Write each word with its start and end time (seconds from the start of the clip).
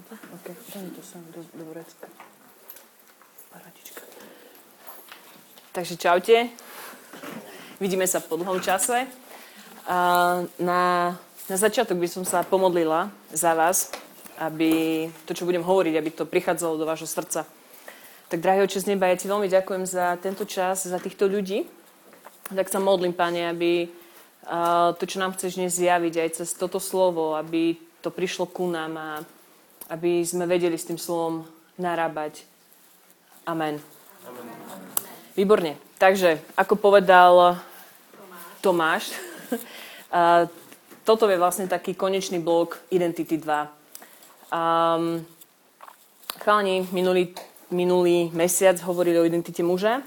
to? 0.00 0.14
OK, 0.34 0.46
mi 0.80 0.90
to 0.96 1.02
sem 1.04 1.20
do, 1.36 1.44
do 1.52 1.64
vrecka. 1.68 2.08
Paradička. 3.52 4.02
Takže 5.72 5.96
čaute. 6.00 6.48
Vidíme 7.76 8.08
sa 8.08 8.24
po 8.24 8.40
dlhom 8.40 8.60
čase. 8.64 9.04
Na, 10.56 11.12
na 11.48 11.56
začiatok 11.56 11.98
by 12.00 12.08
som 12.08 12.24
sa 12.24 12.40
pomodlila 12.40 13.12
za 13.34 13.52
vás, 13.52 13.92
aby 14.40 15.06
to, 15.28 15.36
čo 15.36 15.44
budem 15.44 15.60
hovoriť, 15.60 15.94
aby 15.98 16.10
to 16.14 16.24
prichádzalo 16.24 16.80
do 16.80 16.88
vášho 16.88 17.10
srdca. 17.10 17.44
Tak, 18.32 18.40
drahý 18.40 18.64
oče 18.64 18.80
z 18.80 18.96
neba, 18.96 19.12
ja 19.12 19.20
ti 19.20 19.28
veľmi 19.28 19.44
ďakujem 19.44 19.84
za 19.84 20.16
tento 20.16 20.48
čas, 20.48 20.88
za 20.88 20.96
týchto 20.96 21.28
ľudí. 21.28 21.68
Tak 22.48 22.72
sa 22.72 22.80
modlím, 22.80 23.12
Pane, 23.12 23.52
aby 23.52 23.92
to, 24.96 25.04
čo 25.04 25.20
nám 25.20 25.36
chceš 25.36 25.60
dnes 25.60 25.76
zjaviť 25.76 26.14
aj 26.16 26.28
cez 26.40 26.48
toto 26.56 26.80
slovo, 26.80 27.36
aby 27.36 27.76
to 28.00 28.08
prišlo 28.08 28.48
ku 28.48 28.72
nám 28.72 28.92
a 28.96 29.08
aby 29.92 30.24
sme 30.24 30.48
vedeli 30.48 30.80
s 30.80 30.88
tým 30.88 30.96
slovom 30.96 31.44
narábať. 31.76 32.48
Amen. 33.44 33.76
Amen. 34.24 34.48
Výborne. 35.36 35.76
Takže, 36.00 36.40
ako 36.56 36.80
povedal 36.80 37.60
Tomáš, 38.64 39.12
toto 41.08 41.28
je 41.28 41.36
vlastne 41.36 41.68
taký 41.68 41.92
konečný 41.92 42.40
blok 42.40 42.80
Identity 42.88 43.36
2. 43.36 43.44
Um, 44.52 45.24
chalani 46.40 46.88
minulý, 46.92 47.36
minulý 47.72 48.32
mesiac 48.32 48.80
hovorili 48.84 49.20
o 49.20 49.28
identite 49.28 49.64
muža 49.64 50.04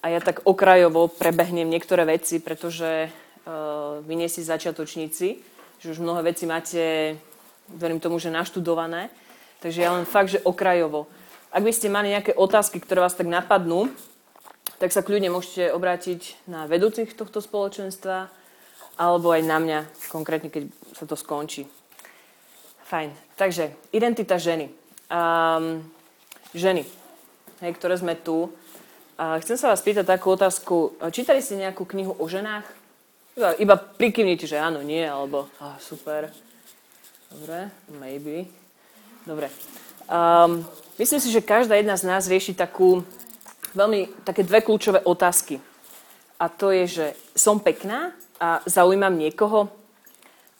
a 0.00 0.06
ja 0.08 0.20
tak 0.20 0.44
okrajovo 0.44 1.08
prebehnem 1.08 1.68
niektoré 1.68 2.04
veci, 2.04 2.40
pretože 2.40 3.08
uh, 3.08 4.00
vy 4.04 4.14
nie 4.16 4.28
si 4.28 4.44
začiatočníci, 4.44 5.28
že 5.80 5.86
už 5.92 6.00
mnohé 6.00 6.32
veci 6.32 6.44
máte, 6.48 7.16
verím 7.68 8.00
tomu, 8.00 8.18
že 8.18 8.32
naštudované. 8.32 9.08
Takže 9.64 9.80
ja 9.80 9.96
len 9.96 10.04
fakt, 10.04 10.32
že 10.32 10.44
okrajovo. 10.44 11.08
Ak 11.54 11.62
by 11.62 11.72
ste 11.72 11.88
mali 11.88 12.12
nejaké 12.12 12.36
otázky, 12.36 12.82
ktoré 12.82 13.00
vás 13.00 13.16
tak 13.16 13.30
napadnú, 13.30 13.88
tak 14.82 14.90
sa 14.90 15.06
kľudne 15.06 15.30
môžete 15.30 15.70
obrátiť 15.70 16.36
na 16.50 16.66
vedúcich 16.66 17.14
tohto 17.14 17.38
spoločenstva 17.38 18.28
alebo 18.94 19.34
aj 19.34 19.42
na 19.42 19.58
mňa, 19.58 19.78
konkrétne 20.10 20.50
keď 20.50 20.70
sa 20.94 21.06
to 21.06 21.18
skončí. 21.18 21.66
Fajn. 22.86 23.10
Takže, 23.34 23.74
identita 23.90 24.38
ženy. 24.38 24.70
Um, 25.10 25.82
ženy, 26.54 26.86
hej, 27.64 27.72
ktoré 27.74 27.98
sme 27.98 28.14
tu. 28.14 28.52
Uh, 29.14 29.38
chcem 29.42 29.58
sa 29.58 29.72
vás 29.72 29.82
pýtať 29.82 30.06
takú 30.06 30.34
otázku. 30.34 30.94
Čítali 31.10 31.42
ste 31.42 31.58
nejakú 31.58 31.86
knihu 31.88 32.14
o 32.14 32.26
ženách? 32.28 32.66
Iba, 33.34 33.50
iba 33.58 33.74
prikývnite, 33.74 34.46
že 34.46 34.62
áno, 34.62 34.78
nie, 34.86 35.02
alebo 35.02 35.50
ah, 35.58 35.74
super. 35.82 36.30
Dobre, 37.34 37.66
maybe. 37.98 38.46
Dobre. 39.26 39.50
Um, 40.06 40.62
myslím 41.02 41.18
si, 41.18 41.34
že 41.34 41.42
každá 41.42 41.74
jedna 41.74 41.98
z 41.98 42.06
nás 42.06 42.30
rieši 42.30 42.54
takú, 42.54 43.02
veľmi, 43.74 44.06
také 44.22 44.46
dve 44.46 44.62
kľúčové 44.62 45.02
otázky. 45.02 45.58
A 46.38 46.46
to 46.46 46.70
je, 46.70 46.86
že 46.86 47.06
som 47.34 47.58
pekná 47.58 48.14
a 48.38 48.62
zaujímam 48.70 49.18
niekoho. 49.18 49.66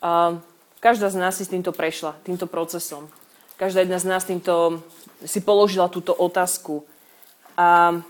Um, 0.03 0.43
každá 0.83 1.15
z 1.15 1.17
nás 1.23 1.39
si 1.39 1.47
s 1.47 1.53
týmto 1.55 1.71
prešla, 1.71 2.19
týmto 2.27 2.51
procesom. 2.51 3.07
Každá 3.55 3.87
jedna 3.87 4.03
z 4.03 4.11
nás 4.11 4.27
týmto 4.27 4.83
si 5.23 5.39
položila 5.47 5.87
túto 5.87 6.11
otázku. 6.11 6.83
A, 7.55 8.03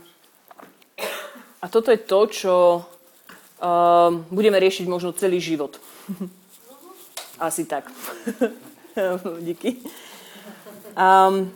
a 1.60 1.66
toto 1.68 1.92
je 1.92 2.00
to, 2.00 2.20
čo 2.32 2.54
uh, 2.80 4.08
budeme 4.32 4.56
riešiť 4.56 4.88
možno 4.88 5.12
celý 5.12 5.36
život. 5.36 5.76
Asi 7.38 7.66
tak. 7.66 7.90
Díky. 9.46 9.82
Um, 10.94 11.50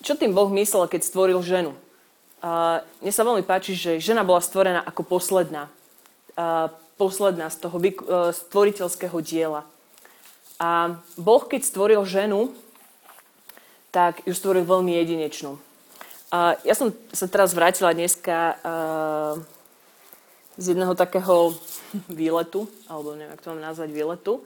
čo 0.00 0.16
tým 0.16 0.32
Boh 0.32 0.48
myslel, 0.48 0.88
keď 0.88 1.04
stvoril 1.04 1.40
ženu? 1.44 1.76
Uh, 2.40 2.80
mne 3.04 3.12
sa 3.12 3.20
veľmi 3.20 3.44
páči, 3.44 3.76
že 3.76 4.00
žena 4.00 4.24
bola 4.24 4.40
stvorená 4.40 4.80
ako 4.80 5.04
posledná. 5.04 5.68
Uh, 6.32 6.72
posledná 6.96 7.52
z 7.52 7.60
toho 7.60 7.76
uh, 7.76 8.32
stvoriteľského 8.32 9.16
diela. 9.20 9.68
A 10.56 11.00
Boh, 11.20 11.44
keď 11.44 11.64
stvoril 11.64 12.00
ženu, 12.08 12.52
tak 13.92 14.24
ju 14.24 14.32
stvoril 14.32 14.64
veľmi 14.64 14.96
jedinečnú. 14.96 15.60
Uh, 16.32 16.56
ja 16.64 16.72
som 16.72 16.96
sa 17.12 17.28
teraz 17.28 17.52
vrátila 17.52 17.92
dneska 17.92 18.56
uh, 18.64 19.34
z 20.60 20.76
jedného 20.76 20.92
takého 20.92 21.56
výletu, 22.12 22.68
alebo 22.84 23.16
neviem, 23.16 23.32
ako 23.32 23.42
to 23.42 23.50
mám 23.56 23.64
nazvať, 23.72 23.88
výletu. 23.88 24.44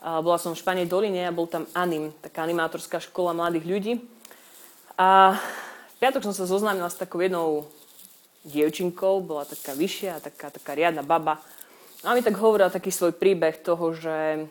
Bola 0.00 0.36
som 0.36 0.52
v 0.52 0.60
Španej 0.60 0.88
doline 0.88 1.28
a 1.28 1.32
bol 1.32 1.48
tam 1.48 1.64
Anim, 1.72 2.12
taká 2.20 2.44
animátorská 2.44 3.00
škola 3.00 3.32
mladých 3.32 3.64
ľudí. 3.64 3.94
A 5.00 5.36
v 5.96 5.96
piatok 5.96 6.28
som 6.28 6.36
sa 6.36 6.44
zoznámila 6.44 6.92
s 6.92 7.00
takou 7.00 7.24
jednou 7.24 7.68
dievčinkou, 8.44 9.20
bola 9.20 9.44
taká 9.44 9.76
vyššia, 9.76 10.20
taká, 10.20 10.48
taká 10.52 10.72
riadna 10.76 11.04
baba. 11.04 11.40
A 12.04 12.16
mi 12.16 12.24
tak 12.24 12.36
hovorila 12.40 12.72
taký 12.72 12.88
svoj 12.88 13.12
príbeh 13.12 13.60
toho, 13.60 13.92
že 13.92 14.48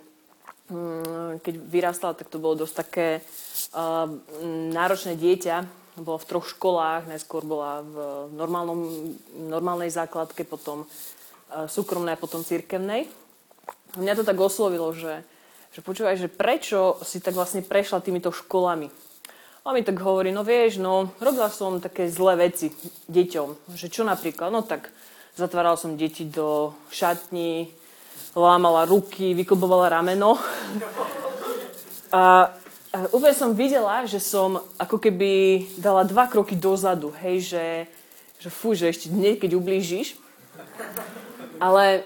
mm, 0.69 1.41
keď 1.41 1.53
vyrastala, 1.57 2.13
tak 2.13 2.29
to 2.29 2.37
bolo 2.37 2.61
dosť 2.65 2.75
také 2.77 3.07
uh, 3.73 4.05
náročné 4.69 5.17
dieťa, 5.17 5.55
bola 6.01 6.19
v 6.19 6.29
troch 6.29 6.47
školách, 6.47 7.07
najskôr 7.07 7.43
bola 7.43 7.83
v 7.83 7.95
normálnom, 8.33 8.79
normálnej 9.35 9.91
základke, 9.91 10.47
potom 10.47 10.83
e, 10.83 10.87
súkromnej 11.67 12.15
a 12.15 12.21
potom 12.21 12.43
cirkevnej. 12.43 13.07
Mňa 13.97 14.13
to 14.19 14.23
tak 14.27 14.37
oslovilo, 14.37 14.93
že, 14.93 15.21
že 15.73 15.79
počúvaj, 15.81 16.15
že 16.17 16.29
prečo 16.29 16.97
si 17.01 17.19
tak 17.19 17.35
vlastne 17.35 17.65
prešla 17.65 18.03
týmito 18.03 18.29
školami. 18.29 18.89
A 19.67 19.75
mi 19.75 19.85
tak 19.85 20.01
hovorí, 20.01 20.33
no 20.33 20.41
vieš, 20.41 20.81
no 20.81 21.13
robila 21.21 21.51
som 21.51 21.77
také 21.83 22.09
zlé 22.09 22.49
veci 22.49 22.73
deťom. 23.11 23.75
Že 23.75 23.87
čo 23.91 24.01
napríklad? 24.01 24.49
No 24.49 24.65
tak 24.65 24.89
zatvárala 25.37 25.77
som 25.77 25.99
deti 25.99 26.25
do 26.25 26.73
šatní, 26.89 27.69
lámala 28.33 28.89
ruky, 28.89 29.37
vyklbovala 29.37 29.89
rameno. 29.89 30.39
A 32.09 32.49
úplne 32.89 33.35
som 33.37 33.53
videla, 33.53 34.01
že 34.09 34.17
som 34.17 34.65
ako 34.81 34.97
keby 34.97 35.65
dala 35.77 36.01
dva 36.05 36.25
kroky 36.25 36.57
dozadu, 36.57 37.13
hej, 37.21 37.37
že, 37.45 37.65
že 38.41 38.49
fú, 38.49 38.73
že 38.73 38.89
ešte 38.89 39.13
niekedy 39.13 39.53
ublížiš. 39.53 40.17
Ale 41.61 42.01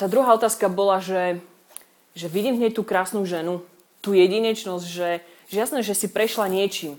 tá 0.00 0.08
druhá 0.08 0.32
otázka 0.32 0.72
bola, 0.72 1.04
že, 1.04 1.36
že 2.16 2.32
vidím 2.32 2.56
hneď 2.56 2.80
tú 2.80 2.82
krásnu 2.86 3.28
ženu, 3.28 3.60
tú 4.00 4.16
jedinečnosť, 4.16 4.86
že, 4.88 5.20
že 5.52 5.56
jasné, 5.60 5.84
že 5.84 5.92
si 5.92 6.08
prešla 6.08 6.48
niečím, 6.48 6.96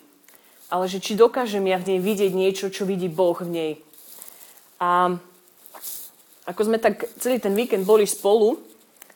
ale 0.69 0.85
že 0.85 1.01
či 1.01 1.17
dokážem 1.17 1.65
ja 1.65 1.81
v 1.81 1.95
nej 1.95 1.99
vidieť 1.99 2.31
niečo, 2.37 2.69
čo 2.69 2.85
vidí 2.85 3.09
Boh 3.09 3.35
v 3.41 3.49
nej. 3.49 3.71
A 4.77 5.17
ako 6.45 6.61
sme 6.69 6.77
tak 6.77 7.07
celý 7.17 7.41
ten 7.41 7.57
víkend 7.57 7.87
boli 7.87 8.05
spolu, 8.05 8.61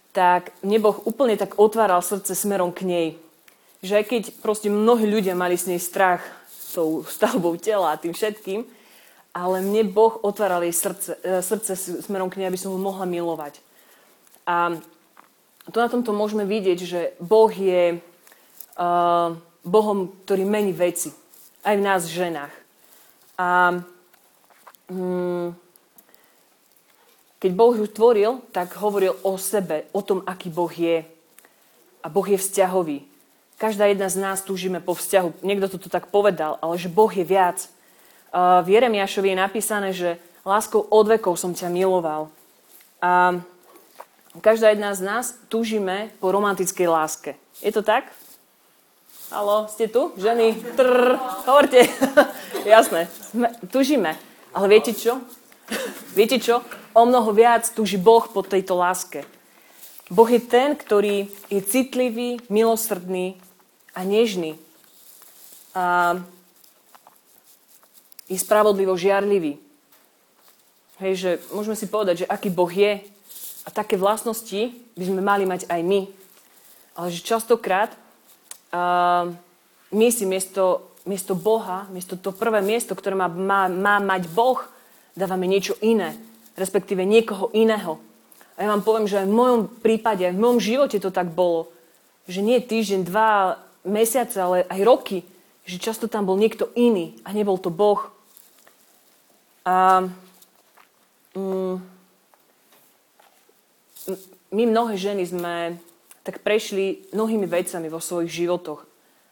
tak 0.09 0.57
mne 0.65 0.81
Boh 0.81 0.97
úplne 1.05 1.37
tak 1.37 1.61
otváral 1.61 2.01
srdce 2.01 2.33
smerom 2.33 2.73
k 2.73 2.81
nej 2.81 3.07
že 3.81 4.01
keď 4.01 4.41
proste 4.41 4.69
mnohí 4.71 5.05
ľudia 5.05 5.37
mali 5.37 5.57
s 5.57 5.69
nej 5.69 5.81
strach 5.81 6.21
tou 6.77 7.01
stavbou 7.01 7.57
tela 7.57 7.89
a 7.89 7.97
tým 7.97 8.13
všetkým, 8.13 8.61
ale 9.33 9.65
mne 9.65 9.89
Boh 9.89 10.13
otváral 10.21 10.61
jej 10.61 10.77
srdce, 10.77 11.17
e, 11.25 11.41
srdce 11.41 11.73
smerom 12.05 12.29
k 12.29 12.37
nej, 12.37 12.53
aby 12.53 12.61
som 12.61 12.69
ho 12.69 12.77
mohla 12.77 13.09
milovať. 13.09 13.57
A 14.45 14.77
tu 15.73 15.77
na 15.81 15.89
tomto 15.89 16.13
môžeme 16.13 16.45
vidieť, 16.45 16.79
že 16.85 17.01
Boh 17.19 17.49
je 17.51 17.99
uh, 17.99 19.27
Bohom, 19.67 20.15
ktorý 20.23 20.47
mení 20.47 20.71
veci. 20.71 21.11
Aj 21.59 21.75
v 21.75 21.83
nás, 21.83 22.07
ženách. 22.07 22.53
A 23.35 23.75
um, 24.87 25.51
keď 27.43 27.51
Boh 27.51 27.75
ju 27.75 27.83
tvoril, 27.91 28.39
tak 28.55 28.79
hovoril 28.79 29.19
o 29.27 29.35
sebe, 29.35 29.91
o 29.91 29.99
tom, 29.99 30.23
aký 30.23 30.47
Boh 30.47 30.71
je. 30.71 31.03
A 31.99 32.07
Boh 32.07 32.23
je 32.23 32.39
vzťahový. 32.39 33.03
Každá 33.57 33.89
jedna 33.89 34.05
z 34.05 34.21
nás 34.21 34.45
túžime 34.45 34.77
po 34.77 34.93
vzťahu. 34.93 35.41
Niekto 35.41 35.81
to 35.81 35.89
tak 35.89 36.13
povedal, 36.13 36.61
ale 36.61 36.77
že 36.77 36.93
Boh 36.93 37.09
je 37.09 37.25
viac. 37.25 37.65
V 38.37 38.67
Jeremiášovi 38.69 39.33
je 39.33 39.37
napísané, 39.41 39.89
že 39.97 40.21
láskou 40.45 40.85
od 40.85 41.09
vekov 41.09 41.41
som 41.41 41.57
ťa 41.57 41.73
miloval. 41.73 42.29
A 43.01 43.41
každá 44.45 44.69
jedna 44.69 44.93
z 44.93 45.01
nás 45.01 45.33
túžime 45.49 46.13
po 46.21 46.29
romantickej 46.29 46.85
láske. 46.85 47.33
Je 47.65 47.73
to 47.73 47.81
tak? 47.81 48.13
Halo, 49.33 49.65
ste 49.73 49.89
tu? 49.89 50.13
Ženy? 50.21 50.77
Trrr, 50.77 51.17
hovorte. 51.49 51.89
Jasné, 52.61 53.09
tužíme. 53.73 54.13
Ale 54.53 54.65
viete 54.69 54.93
čo? 54.93 55.17
viete 56.17 56.37
čo? 56.37 56.61
O 56.93 57.09
mnoho 57.09 57.33
viac 57.33 57.73
túži 57.73 57.97
Boh 57.97 58.21
po 58.29 58.45
tejto 58.45 58.77
láske. 58.77 59.25
Boh 60.13 60.29
je 60.29 60.45
ten, 60.45 60.77
ktorý 60.77 61.25
je 61.49 61.59
citlivý, 61.65 62.37
milosrdný 62.53 63.46
a 63.97 64.05
nežný. 64.05 64.53
A 65.73 66.21
je 68.29 68.37
spravodlivo 68.37 68.93
žiarlivý. 68.93 69.57
Hej, 71.01 71.13
že 71.17 71.29
môžeme 71.49 71.73
si 71.73 71.89
povedať, 71.89 72.25
že 72.25 72.29
aký 72.29 72.53
Boh 72.53 72.69
je 72.69 73.01
a 73.65 73.69
také 73.73 73.97
vlastnosti 73.97 74.73
by 74.93 75.03
sme 75.05 75.21
mali 75.25 75.49
mať 75.49 75.65
aj 75.65 75.81
my. 75.81 76.01
Ale 76.97 77.07
že 77.13 77.25
častokrát 77.25 77.93
uh, 78.73 79.29
my 79.93 80.07
si 80.09 80.25
miesto, 80.25 80.93
miesto 81.05 81.33
Boha, 81.37 81.85
miesto 81.93 82.17
to 82.17 82.33
prvé 82.33 82.59
miesto, 82.61 82.97
ktoré 82.97 83.13
má, 83.13 83.29
má, 83.29 83.69
má 83.69 83.97
mať 84.01 84.27
Boh, 84.33 84.59
dávame 85.13 85.45
niečo 85.45 85.77
iné, 85.81 86.17
respektíve 86.57 87.05
niekoho 87.05 87.53
iného. 87.53 88.01
A 88.57 88.65
ja 88.65 88.73
vám 88.73 88.81
poviem, 88.81 89.05
že 89.05 89.21
aj 89.21 89.29
v 89.29 89.37
mojom 89.37 89.61
prípade, 89.85 90.25
aj 90.25 90.33
v 90.33 90.41
mojom 90.41 90.59
živote 90.59 90.97
to 90.97 91.13
tak 91.13 91.29
bolo. 91.29 91.69
Že 92.25 92.41
nie 92.41 92.57
týždeň, 92.57 93.05
dva 93.05 93.61
mesiace, 93.85 94.37
ale 94.39 94.57
aj 94.65 94.81
roky. 94.85 95.19
Že 95.67 95.77
často 95.83 96.05
tam 96.07 96.23
bol 96.23 96.39
niekto 96.39 96.71
iný 96.79 97.19
a 97.27 97.35
nebol 97.35 97.59
to 97.59 97.67
Boh. 97.67 98.07
A 99.67 100.07
mm, 101.35 101.75
my 104.55 104.63
mnohé 104.63 104.95
ženy 104.95 105.27
sme 105.27 105.75
tak 106.23 106.39
prešli 106.43 107.07
mnohými 107.11 107.47
vecami 107.47 107.91
vo 107.91 107.99
svojich 107.99 108.31
životoch. 108.31 108.87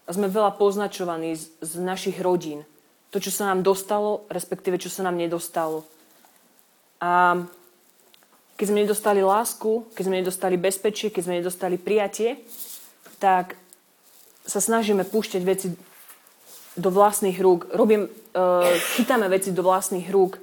A 0.05 0.09
sme 0.11 0.27
veľa 0.27 0.59
poznačovaní 0.59 1.39
z, 1.39 1.49
z 1.63 1.79
našich 1.79 2.19
rodín. 2.19 2.67
To, 3.15 3.17
čo 3.23 3.31
sa 3.31 3.51
nám 3.51 3.63
dostalo, 3.63 4.27
respektíve 4.27 4.75
čo 4.75 4.91
sa 4.91 5.07
nám 5.07 5.15
nedostalo. 5.15 5.87
A 6.99 7.39
keď 8.55 8.65
sme 8.71 8.83
nedostali 8.87 9.19
lásku, 9.19 9.87
keď 9.95 10.03
sme 10.03 10.19
nedostali 10.23 10.55
bezpečie, 10.55 11.11
keď 11.11 11.21
sme 11.27 11.39
nedostali 11.43 11.75
prijatie, 11.75 12.43
tak 13.19 13.59
sa 14.45 14.61
snažíme 14.61 15.03
púšťať 15.03 15.41
veci 15.43 15.67
do 16.77 16.89
vlastných 16.93 17.35
rúk. 17.41 17.67
Robím, 17.73 18.05
uh, 18.05 18.69
chytáme 18.95 19.25
veci 19.27 19.51
do 19.51 19.65
vlastných 19.65 20.07
rúk. 20.07 20.37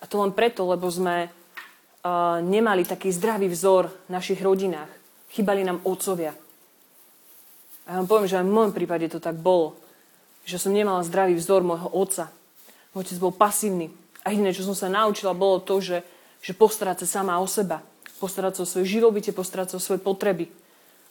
A 0.00 0.08
to 0.08 0.20
len 0.20 0.32
preto, 0.32 0.64
lebo 0.64 0.88
sme 0.88 1.28
uh, 1.28 2.40
nemali 2.40 2.88
taký 2.88 3.12
zdravý 3.12 3.48
vzor 3.52 3.92
v 4.08 4.10
našich 4.10 4.40
rodinách. 4.40 4.88
Chýbali 5.32 5.62
nám 5.66 5.82
otcovia. 5.84 6.32
A 7.84 7.88
ja 7.92 7.96
vám 8.00 8.08
poviem, 8.08 8.28
že 8.30 8.38
aj 8.40 8.46
v 8.48 8.54
môjom 8.54 8.72
prípade 8.72 9.06
to 9.12 9.20
tak 9.20 9.36
bolo. 9.36 9.76
Že 10.48 10.68
som 10.68 10.72
nemala 10.72 11.04
zdravý 11.04 11.36
vzor 11.36 11.60
môjho 11.60 11.88
otca. 11.92 12.32
Môj 12.96 13.08
otec 13.08 13.18
bol 13.20 13.32
pasívny. 13.34 13.92
A 14.24 14.32
jediné, 14.32 14.56
čo 14.56 14.64
som 14.64 14.72
sa 14.72 14.88
naučila, 14.88 15.36
bolo 15.36 15.60
to, 15.60 15.80
že 15.84 16.00
že 16.44 16.52
postarať 16.52 17.08
sa 17.08 17.24
sama 17.24 17.40
o 17.40 17.48
seba. 17.48 17.80
Postarať 18.20 18.60
sa 18.60 18.62
o 18.62 18.68
svoje 18.68 19.00
živobytie, 19.00 19.32
postarať 19.32 19.74
sa 19.74 19.76
o 19.80 19.84
svoje 19.84 20.04
potreby. 20.04 20.52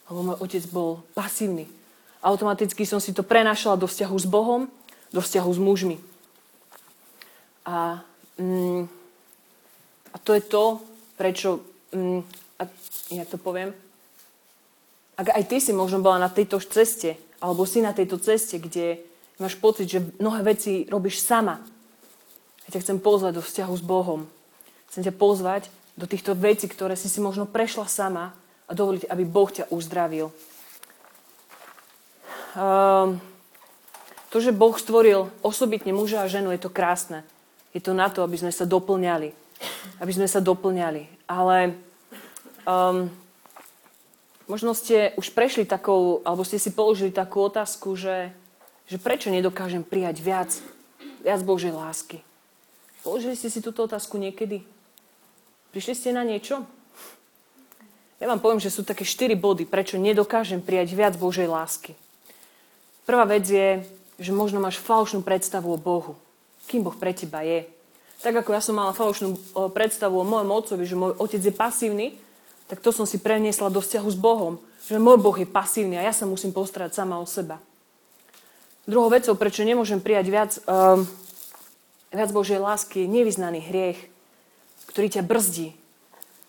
Lebo 0.05 0.19
môj 0.21 0.37
otec 0.45 0.61
bol 0.69 1.01
pasívny. 1.17 1.65
Automaticky 2.23 2.87
som 2.87 3.03
si 3.03 3.11
to 3.11 3.19
prenašala 3.19 3.75
do 3.75 3.83
vzťahu 3.83 4.15
s 4.15 4.25
Bohom, 4.25 4.71
do 5.11 5.19
vzťahu 5.19 5.49
s 5.51 5.59
mužmi. 5.59 5.97
A, 7.67 7.99
mm, 8.39 8.87
a 10.13 10.17
to 10.23 10.31
je 10.31 10.41
to, 10.47 10.79
prečo, 11.19 11.59
mm, 11.91 12.23
a, 12.59 12.63
jak 13.11 13.27
to 13.27 13.37
poviem, 13.37 13.75
ak 15.13 15.29
aj 15.29 15.43
ty 15.45 15.61
si 15.61 15.75
možno 15.75 16.01
bola 16.01 16.17
na 16.17 16.31
tejto 16.31 16.57
ceste, 16.63 17.19
alebo 17.43 17.67
si 17.67 17.83
na 17.83 17.93
tejto 17.93 18.17
ceste, 18.17 18.57
kde 18.57 19.03
máš 19.37 19.59
pocit, 19.59 19.85
že 19.85 20.01
mnohé 20.17 20.41
veci 20.41 20.87
robíš 20.89 21.21
sama, 21.21 21.61
ja 22.63 22.69
ťa 22.71 22.81
chcem 22.87 22.97
pozvať 23.03 23.37
do 23.37 23.43
vzťahu 23.43 23.73
s 23.75 23.83
Bohom. 23.83 24.23
Chcem 24.87 25.03
ťa 25.03 25.13
pozvať 25.13 25.67
do 25.99 26.07
týchto 26.07 26.33
vecí, 26.33 26.65
ktoré 26.71 26.95
si 26.95 27.11
si 27.11 27.19
možno 27.19 27.43
prešla 27.43 27.85
sama 27.85 28.31
a 28.65 28.71
dovoliť, 28.71 29.11
aby 29.11 29.23
Boh 29.27 29.51
ťa 29.51 29.67
uzdravil. 29.69 30.31
Um, 32.53 33.17
to, 34.29 34.37
že 34.41 34.53
Boh 34.53 34.73
stvoril 34.77 35.29
osobitne 35.41 35.93
muža 35.93 36.25
a 36.25 36.29
ženu, 36.29 36.53
je 36.53 36.61
to 36.61 36.69
krásne. 36.69 37.25
Je 37.73 37.81
to 37.81 37.97
na 37.97 38.09
to, 38.09 38.21
aby 38.21 38.37
sme 38.37 38.53
sa 38.53 38.65
doplňali. 38.65 39.33
Aby 39.97 40.11
sme 40.13 40.29
sa 40.29 40.37
doplňali. 40.37 41.25
Ale 41.25 41.77
um, 42.65 43.09
možno 44.45 44.77
ste 44.77 45.17
už 45.17 45.33
prešli 45.33 45.65
takou, 45.65 46.21
alebo 46.21 46.45
ste 46.45 46.61
si 46.61 46.69
položili 46.69 47.09
takú 47.09 47.45
otázku, 47.45 47.97
že, 47.97 48.29
že 48.85 49.01
prečo 49.01 49.33
nedokážem 49.33 49.81
prijať 49.81 50.21
viac, 50.21 50.49
viac 51.25 51.41
Božej 51.41 51.73
lásky. 51.73 52.21
Položili 53.01 53.33
ste 53.33 53.49
si 53.49 53.65
túto 53.65 53.85
otázku 53.85 54.21
niekedy? 54.21 54.61
Prišli 55.73 55.93
ste 55.97 56.09
na 56.13 56.21
niečo? 56.21 56.61
Ja 58.21 58.29
vám 58.29 58.39
poviem, 58.39 58.61
že 58.61 58.71
sú 58.71 58.85
také 58.85 59.03
štyri 59.03 59.33
body, 59.33 59.65
prečo 59.65 59.97
nedokážem 59.97 60.61
prijať 60.61 60.95
viac 60.95 61.13
Božej 61.17 61.49
lásky. 61.49 61.97
Prvá 63.03 63.27
vec 63.27 63.43
je, 63.47 63.83
že 64.17 64.31
možno 64.31 64.63
máš 64.63 64.79
falošnú 64.79 65.23
predstavu 65.23 65.71
o 65.71 65.79
Bohu. 65.79 66.15
Kým 66.71 66.87
Boh 66.87 66.95
pre 66.95 67.11
teba 67.11 67.43
je. 67.43 67.67
Tak 68.23 68.43
ako 68.43 68.55
ja 68.55 68.61
som 68.63 68.79
mala 68.79 68.95
falošnú 68.95 69.35
predstavu 69.75 70.15
o 70.15 70.27
mojom 70.27 70.49
otcovi, 70.51 70.83
že 70.87 70.95
môj 70.95 71.19
otec 71.19 71.43
je 71.43 71.51
pasívny, 71.51 72.15
tak 72.71 72.79
to 72.79 72.95
som 72.95 73.03
si 73.03 73.19
preniesla 73.19 73.67
do 73.67 73.83
vzťahu 73.83 74.07
s 74.07 74.17
Bohom. 74.17 74.55
Že 74.87 75.03
môj 75.03 75.19
Boh 75.19 75.35
je 75.35 75.47
pasívny 75.47 75.99
a 75.99 76.07
ja 76.07 76.15
sa 76.15 76.23
musím 76.23 76.55
postarať 76.55 76.95
sama 76.95 77.19
o 77.19 77.27
seba. 77.27 77.59
Druhou 78.87 79.11
vecou, 79.11 79.35
prečo 79.35 79.67
nemôžem 79.67 79.99
prijať 79.99 80.25
viac, 80.31 80.51
um, 80.63 81.03
viac 82.11 82.31
Božej 82.31 82.59
lásky, 82.59 83.03
je 83.03 83.11
nevyznaný 83.11 83.63
hriech 83.63 84.13
ktorý 84.93 85.07
ťa 85.09 85.23
brzdí, 85.25 85.73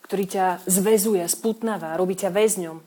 ktorý 0.05 0.23
ťa 0.29 0.45
zväzuje, 0.69 1.25
sputnáva, 1.25 1.97
robí 1.97 2.13
ťa 2.13 2.29
väzňom. 2.29 2.77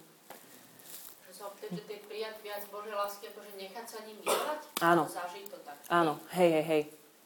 Že 1.27 1.33
sa 1.35 1.45
opýtate, 1.51 1.83
že 1.83 2.07
prijať 2.07 2.37
viac 2.47 2.63
Božej 2.71 2.95
lásky, 2.95 3.25
akože 3.35 3.53
nechať 3.59 3.78
sa 3.89 4.05
ním 4.05 4.21
milovať? 4.21 4.61
Áno. 4.85 5.09
To 5.09 5.59
tak? 5.65 5.77
Áno, 5.89 6.13
hej, 6.37 6.51
hej, 6.61 6.65
hej. 6.69 6.83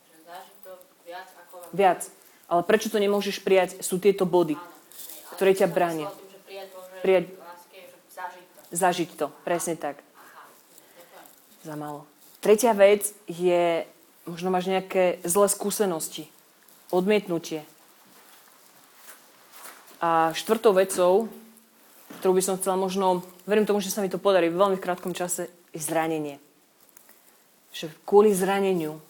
Že 0.06 0.53
to 0.62 0.73
viac 1.03 1.29
ako... 1.35 1.55
Viac. 1.75 2.00
Ale 2.47 2.62
prečo 2.62 2.87
to 2.87 3.03
nemôžeš 3.03 3.43
prijať, 3.43 3.82
sú 3.82 3.99
tieto 3.99 4.23
body, 4.23 4.55
Áno, 4.55 4.62
hej. 4.62 5.35
ktoré 5.35 5.50
ťa 5.59 5.67
bránia. 5.67 6.06
Tým, 6.06 6.31
že 6.31 6.38
prijať 6.47 6.69
Božej 6.70 7.00
Prijať... 7.03 7.25
lásky, 7.35 7.79
že 7.82 7.97
zažiť 8.14 8.44
to. 8.47 8.61
Zažiť 8.70 9.11
to, 9.19 9.26
presne 9.43 9.75
tak. 9.75 9.97
Aha. 10.14 10.43
Za 11.67 11.75
málo. 11.75 12.06
Tretia 12.38 12.75
vec 12.75 13.11
je, 13.26 13.87
možno 14.26 14.55
máš 14.55 14.70
nejaké 14.70 15.19
zlé 15.26 15.47
skúsenosti. 15.50 16.31
Odmietnutie. 16.94 17.67
A 20.03 20.35
štvrtou 20.35 20.75
vecou, 20.75 21.31
ktorú 22.19 22.32
by 22.35 22.43
som 22.43 22.59
chcela 22.59 22.75
možno, 22.75 23.23
verím 23.47 23.64
tomu, 23.64 23.79
že 23.79 23.94
sa 23.94 24.03
mi 24.03 24.11
to 24.11 24.19
podarí 24.19 24.50
v 24.50 24.59
veľmi 24.59 24.79
krátkom 24.82 25.14
čase, 25.14 25.47
je 25.73 25.81
zranenie. 25.81 26.43
Že 27.73 27.89
kvôli 28.05 28.37
zraneniu 28.37 29.01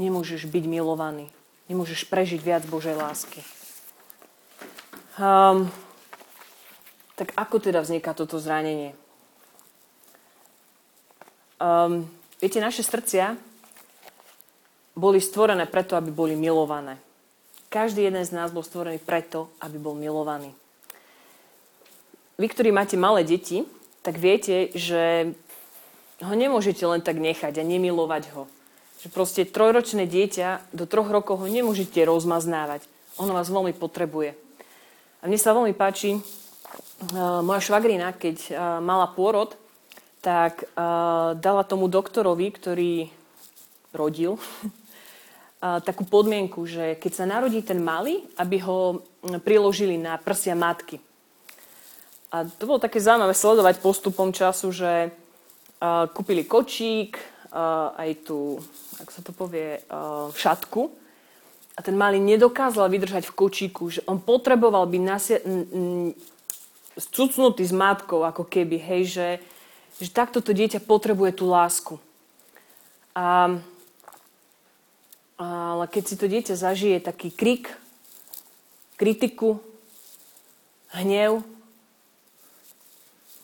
nemôžeš 0.00 0.48
byť 0.48 0.64
milovaný. 0.64 1.28
Nemôžeš 1.68 2.08
prežiť 2.08 2.40
viac 2.40 2.64
Božej 2.66 2.96
lásky. 2.96 3.44
Um, 5.20 5.68
tak 7.14 7.36
ako 7.36 7.60
teda 7.60 7.84
vzniká 7.84 8.16
toto 8.16 8.40
zranenie? 8.40 8.96
Um, 11.60 12.08
viete, 12.40 12.56
naše 12.56 12.80
srdcia 12.80 13.36
boli 14.96 15.20
stvorené 15.20 15.68
preto, 15.68 15.92
aby 16.00 16.08
boli 16.08 16.32
milované. 16.32 16.96
Každý 17.68 18.08
jeden 18.08 18.24
z 18.24 18.32
nás 18.32 18.50
bol 18.50 18.64
stvorený 18.64 18.98
preto, 18.98 19.52
aby 19.60 19.76
bol 19.76 19.92
milovaný. 19.92 20.56
Vy, 22.40 22.48
ktorí 22.48 22.72
máte 22.72 22.96
malé 22.96 23.22
deti, 23.22 23.68
tak 24.00 24.16
viete, 24.16 24.72
že 24.72 25.36
ho 26.20 26.34
nemôžete 26.36 26.84
len 26.84 27.00
tak 27.00 27.16
nechať 27.16 27.56
a 27.56 27.64
nemilovať 27.64 28.24
ho. 28.36 28.44
Že 29.00 29.08
proste 29.12 29.42
trojročné 29.48 30.04
dieťa 30.04 30.76
do 30.76 30.84
troch 30.84 31.08
rokov 31.08 31.40
ho 31.40 31.48
nemôžete 31.48 32.04
rozmaznávať. 32.04 32.84
Ono 33.16 33.32
vás 33.32 33.48
veľmi 33.48 33.72
potrebuje. 33.72 34.36
A 35.20 35.28
mne 35.28 35.40
sa 35.40 35.56
veľmi 35.56 35.72
páči, 35.72 36.16
uh, 36.16 37.40
moja 37.40 37.60
švagrina, 37.64 38.12
keď 38.12 38.36
uh, 38.48 38.54
mala 38.84 39.08
pôrod, 39.08 39.56
tak 40.20 40.68
uh, 40.76 41.32
dala 41.36 41.64
tomu 41.64 41.88
doktorovi, 41.88 42.52
ktorý 42.52 42.92
rodil, 43.96 44.36
takú 45.60 46.08
podmienku, 46.08 46.64
že 46.64 46.96
keď 46.96 47.12
sa 47.12 47.28
narodí 47.28 47.60
ten 47.60 47.84
malý, 47.84 48.24
aby 48.40 48.64
ho 48.64 49.04
priložili 49.44 50.00
na 50.00 50.16
prsia 50.16 50.56
matky. 50.56 50.96
A 52.32 52.48
to 52.48 52.64
bolo 52.64 52.80
také 52.80 52.96
zaujímavé 52.96 53.36
sledovať 53.36 53.84
postupom 53.84 54.32
času, 54.32 54.72
že 54.72 55.12
kúpili 56.12 56.44
kočík, 56.44 57.16
aj 57.96 58.10
tú, 58.22 58.60
ako 59.02 59.10
sa 59.10 59.22
to 59.24 59.32
povie, 59.34 59.80
uh, 59.90 60.30
šatku. 60.30 60.92
A 61.74 61.80
ten 61.80 61.96
malý 61.96 62.20
nedokázal 62.20 62.86
vydržať 62.92 63.26
v 63.32 63.36
kočíku, 63.36 63.88
že 63.88 64.04
on 64.04 64.20
potreboval 64.20 64.84
byť 64.84 65.02
nasia- 65.02 65.42
n- 65.42 65.68
n- 65.72 66.14
scucnutý 66.94 67.64
s 67.64 67.72
matkou, 67.72 68.22
ako 68.22 68.44
keby, 68.44 68.76
hej, 68.76 69.02
že, 69.08 69.28
že 69.96 70.12
takto 70.12 70.44
to 70.44 70.52
dieťa 70.52 70.84
potrebuje 70.84 71.40
tú 71.40 71.48
lásku. 71.48 71.96
A 73.16 73.56
ale 75.40 75.88
keď 75.88 76.04
si 76.04 76.20
to 76.20 76.28
dieťa 76.28 76.52
zažije 76.52 77.00
taký 77.00 77.32
krik, 77.32 77.72
kritiku, 79.00 79.56
hnev, 80.92 81.40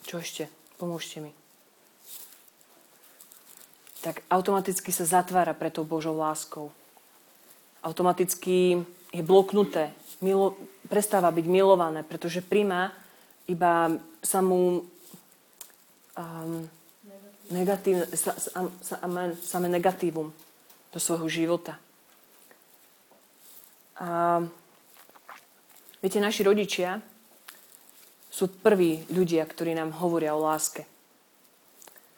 čo 0.04 0.20
ešte? 0.20 0.52
Pomôžte 0.76 1.24
mi. 1.24 1.32
Tak 4.06 4.22
automaticky 4.30 4.94
sa 4.94 5.02
zatvára 5.02 5.50
pre 5.50 5.66
tou 5.66 5.82
Božou 5.82 6.14
láskou. 6.14 6.70
Automaticky 7.82 8.86
je 9.10 9.22
bloknuté, 9.26 9.90
milo, 10.22 10.54
prestáva 10.86 11.34
byť 11.34 11.46
milované, 11.50 12.06
pretože 12.06 12.38
príjma 12.38 12.94
iba 13.50 13.98
samú 14.22 14.86
um, 16.14 16.70
negatívne, 17.50 18.06
sa, 18.14 18.38
sa, 18.38 18.62
sa, 19.42 19.58
negatívum 19.58 20.30
do 20.94 20.98
svojho 21.02 21.26
života. 21.26 21.74
A 23.98 24.38
viete, 25.98 26.22
naši 26.22 26.46
rodičia 26.46 27.02
sú 28.30 28.54
prví 28.54 29.02
ľudia, 29.10 29.42
ktorí 29.42 29.74
nám 29.74 29.98
hovoria 29.98 30.38
o 30.38 30.46
láske. 30.46 30.86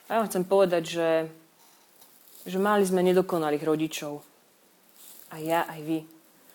A 0.04 0.12
ja 0.12 0.18
vám 0.20 0.28
chcem 0.28 0.44
povedať, 0.44 0.82
že, 0.84 1.08
že 2.48 2.56
mali 2.56 2.80
sme 2.88 3.04
nedokonalých 3.04 3.60
rodičov. 3.60 4.24
A 5.28 5.36
ja, 5.36 5.68
aj 5.68 5.80
vy. 5.84 5.98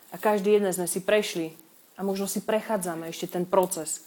A 0.10 0.18
každý 0.18 0.58
jeden 0.58 0.74
sme 0.74 0.90
si 0.90 1.06
prešli 1.06 1.54
a 1.94 2.02
možno 2.02 2.26
si 2.26 2.42
prechádzame 2.42 3.14
ešte 3.14 3.30
ten 3.38 3.46
proces, 3.46 4.02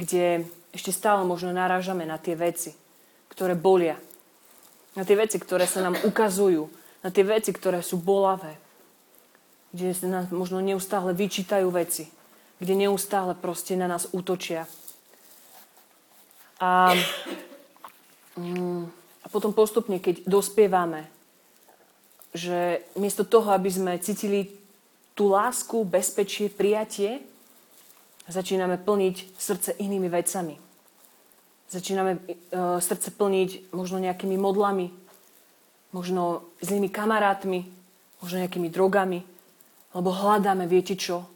kde 0.00 0.48
ešte 0.72 0.92
stále 0.92 1.28
možno 1.28 1.52
narážame 1.52 2.08
na 2.08 2.16
tie 2.16 2.32
veci, 2.32 2.72
ktoré 3.28 3.52
bolia. 3.52 4.00
Na 4.96 5.04
tie 5.04 5.16
veci, 5.16 5.36
ktoré 5.36 5.68
sa 5.68 5.84
nám 5.84 6.00
ukazujú. 6.08 6.72
Na 7.04 7.12
tie 7.12 7.24
veci, 7.24 7.52
ktoré 7.52 7.84
sú 7.84 8.00
bolavé. 8.00 8.56
Kde 9.76 9.92
sa 9.92 10.08
nám 10.08 10.32
možno 10.32 10.64
neustále 10.64 11.12
vyčítajú 11.12 11.68
veci. 11.68 12.08
Kde 12.56 12.88
neustále 12.88 13.36
proste 13.36 13.76
na 13.76 13.84
nás 13.84 14.08
útočia. 14.16 14.64
A, 16.56 16.96
mm, 18.40 18.88
a 19.26 19.28
potom 19.28 19.50
postupne, 19.50 19.98
keď 19.98 20.22
dospievame, 20.22 21.10
že 22.30 22.86
miesto 22.94 23.26
toho, 23.26 23.50
aby 23.50 23.66
sme 23.66 23.98
cítili 23.98 24.54
tú 25.18 25.34
lásku, 25.34 25.82
bezpečie, 25.82 26.46
prijatie, 26.46 27.26
začíname 28.30 28.78
plniť 28.78 29.34
srdce 29.34 29.74
inými 29.82 30.06
vecami. 30.06 30.54
Začíname 31.66 32.12
uh, 32.14 32.78
srdce 32.78 33.10
plniť 33.10 33.74
možno 33.74 33.98
nejakými 33.98 34.38
modlami, 34.38 34.94
možno 35.90 36.46
zlými 36.62 36.86
kamarátmi, 36.86 37.66
možno 38.22 38.46
nejakými 38.46 38.70
drogami, 38.70 39.26
lebo 39.90 40.14
hľadáme, 40.14 40.70
viete 40.70 40.94
čo? 40.94 41.26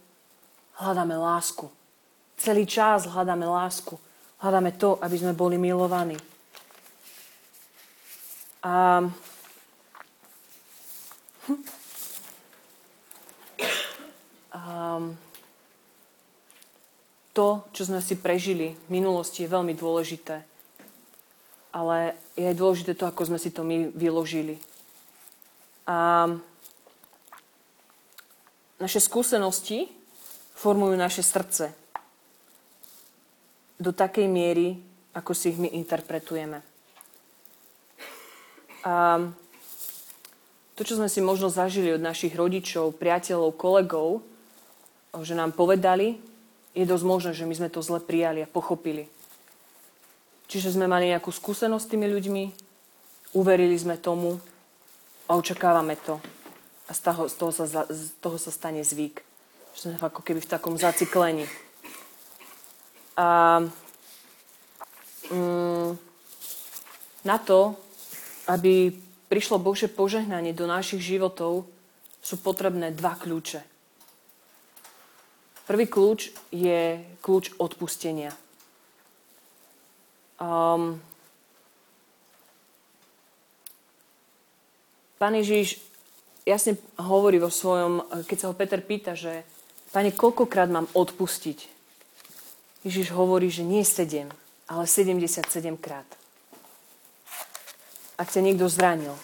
Hľadáme 0.78 1.18
lásku. 1.18 1.66
Celý 2.38 2.70
čas 2.70 3.10
hľadáme 3.10 3.50
lásku. 3.50 3.98
Hľadáme 4.38 4.78
to, 4.78 4.96
aby 5.02 5.16
sme 5.18 5.34
boli 5.34 5.58
milovaní. 5.58 6.16
A 8.60 9.08
um, 14.52 15.16
to, 17.32 17.64
čo 17.72 17.88
sme 17.88 18.04
si 18.04 18.20
prežili 18.20 18.76
v 18.76 18.88
minulosti, 19.00 19.46
je 19.46 19.54
veľmi 19.54 19.72
dôležité. 19.72 20.44
Ale 21.72 22.18
je 22.36 22.44
aj 22.44 22.56
dôležité 22.58 22.92
to, 22.98 23.08
ako 23.08 23.32
sme 23.32 23.38
si 23.40 23.48
to 23.48 23.64
my 23.64 23.88
vyložili. 23.94 24.60
A 25.88 26.28
naše 28.76 29.00
skúsenosti 29.00 29.88
formujú 30.52 30.94
naše 31.00 31.24
srdce 31.24 31.72
do 33.80 33.96
takej 33.96 34.28
miery, 34.28 34.76
ako 35.16 35.32
si 35.32 35.56
ich 35.56 35.58
my 35.58 35.72
interpretujeme. 35.72 36.69
A 38.86 39.20
to, 40.80 40.80
čo 40.88 40.96
sme 40.96 41.12
si 41.12 41.20
možno 41.20 41.52
zažili 41.52 41.92
od 41.92 42.00
našich 42.00 42.32
rodičov, 42.32 42.96
priateľov, 42.96 43.52
kolegov, 43.52 44.24
že 45.20 45.36
nám 45.36 45.52
povedali, 45.52 46.16
je 46.72 46.88
dosť 46.88 47.04
možné, 47.04 47.30
že 47.36 47.44
my 47.44 47.52
sme 47.52 47.68
to 47.68 47.84
zle 47.84 48.00
prijali 48.00 48.40
a 48.40 48.48
pochopili. 48.48 49.10
Čiže 50.48 50.74
sme 50.74 50.88
mali 50.88 51.12
nejakú 51.12 51.30
skúsenosť 51.30 51.84
s 51.84 51.90
tými 51.92 52.06
ľuďmi, 52.10 52.44
uverili 53.36 53.76
sme 53.76 54.00
tomu 54.00 54.40
a 55.28 55.36
očakávame 55.38 55.94
to. 56.00 56.18
A 56.88 56.96
z 56.96 57.00
toho, 57.06 57.22
z 57.30 57.34
toho, 57.38 57.52
sa, 57.54 57.66
z 57.86 58.02
toho 58.18 58.36
sa 58.40 58.50
stane 58.50 58.82
zvyk. 58.82 59.22
Že 59.78 59.78
sme 59.78 59.94
ako 60.02 60.26
keby 60.26 60.42
v 60.42 60.50
takom 60.50 60.74
zaciklení. 60.74 61.46
A 63.14 63.60
mm, 65.30 65.90
na 67.22 67.36
to, 67.38 67.78
aby 68.48 68.94
prišlo 69.28 69.60
Bože 69.60 69.90
požehnanie 69.90 70.54
do 70.54 70.64
našich 70.70 71.02
životov, 71.02 71.66
sú 72.20 72.36
potrebné 72.40 72.92
dva 72.92 73.16
kľúče. 73.16 73.60
Prvý 75.64 75.86
kľúč 75.86 76.34
je 76.50 77.00
kľúč 77.22 77.56
odpustenia. 77.56 78.34
Um, 80.40 80.98
Pán 85.20 85.36
Ježiš 85.36 85.76
jasne 86.48 86.80
hovorí 86.96 87.36
vo 87.36 87.52
svojom, 87.52 88.24
keď 88.24 88.36
sa 88.40 88.48
ho 88.48 88.56
Peter 88.56 88.80
pýta, 88.80 89.12
že 89.12 89.44
Pane, 89.90 90.14
koľkokrát 90.14 90.70
mám 90.70 90.86
odpustiť? 90.94 91.58
Ježiš 92.86 93.10
hovorí, 93.12 93.50
že 93.52 93.66
nie 93.66 93.82
7, 93.82 94.30
ale 94.70 94.84
77 94.86 95.44
krát. 95.76 96.06
Ak 98.20 98.28
ťa 98.28 98.44
niekto 98.44 98.68
zranil. 98.68 99.16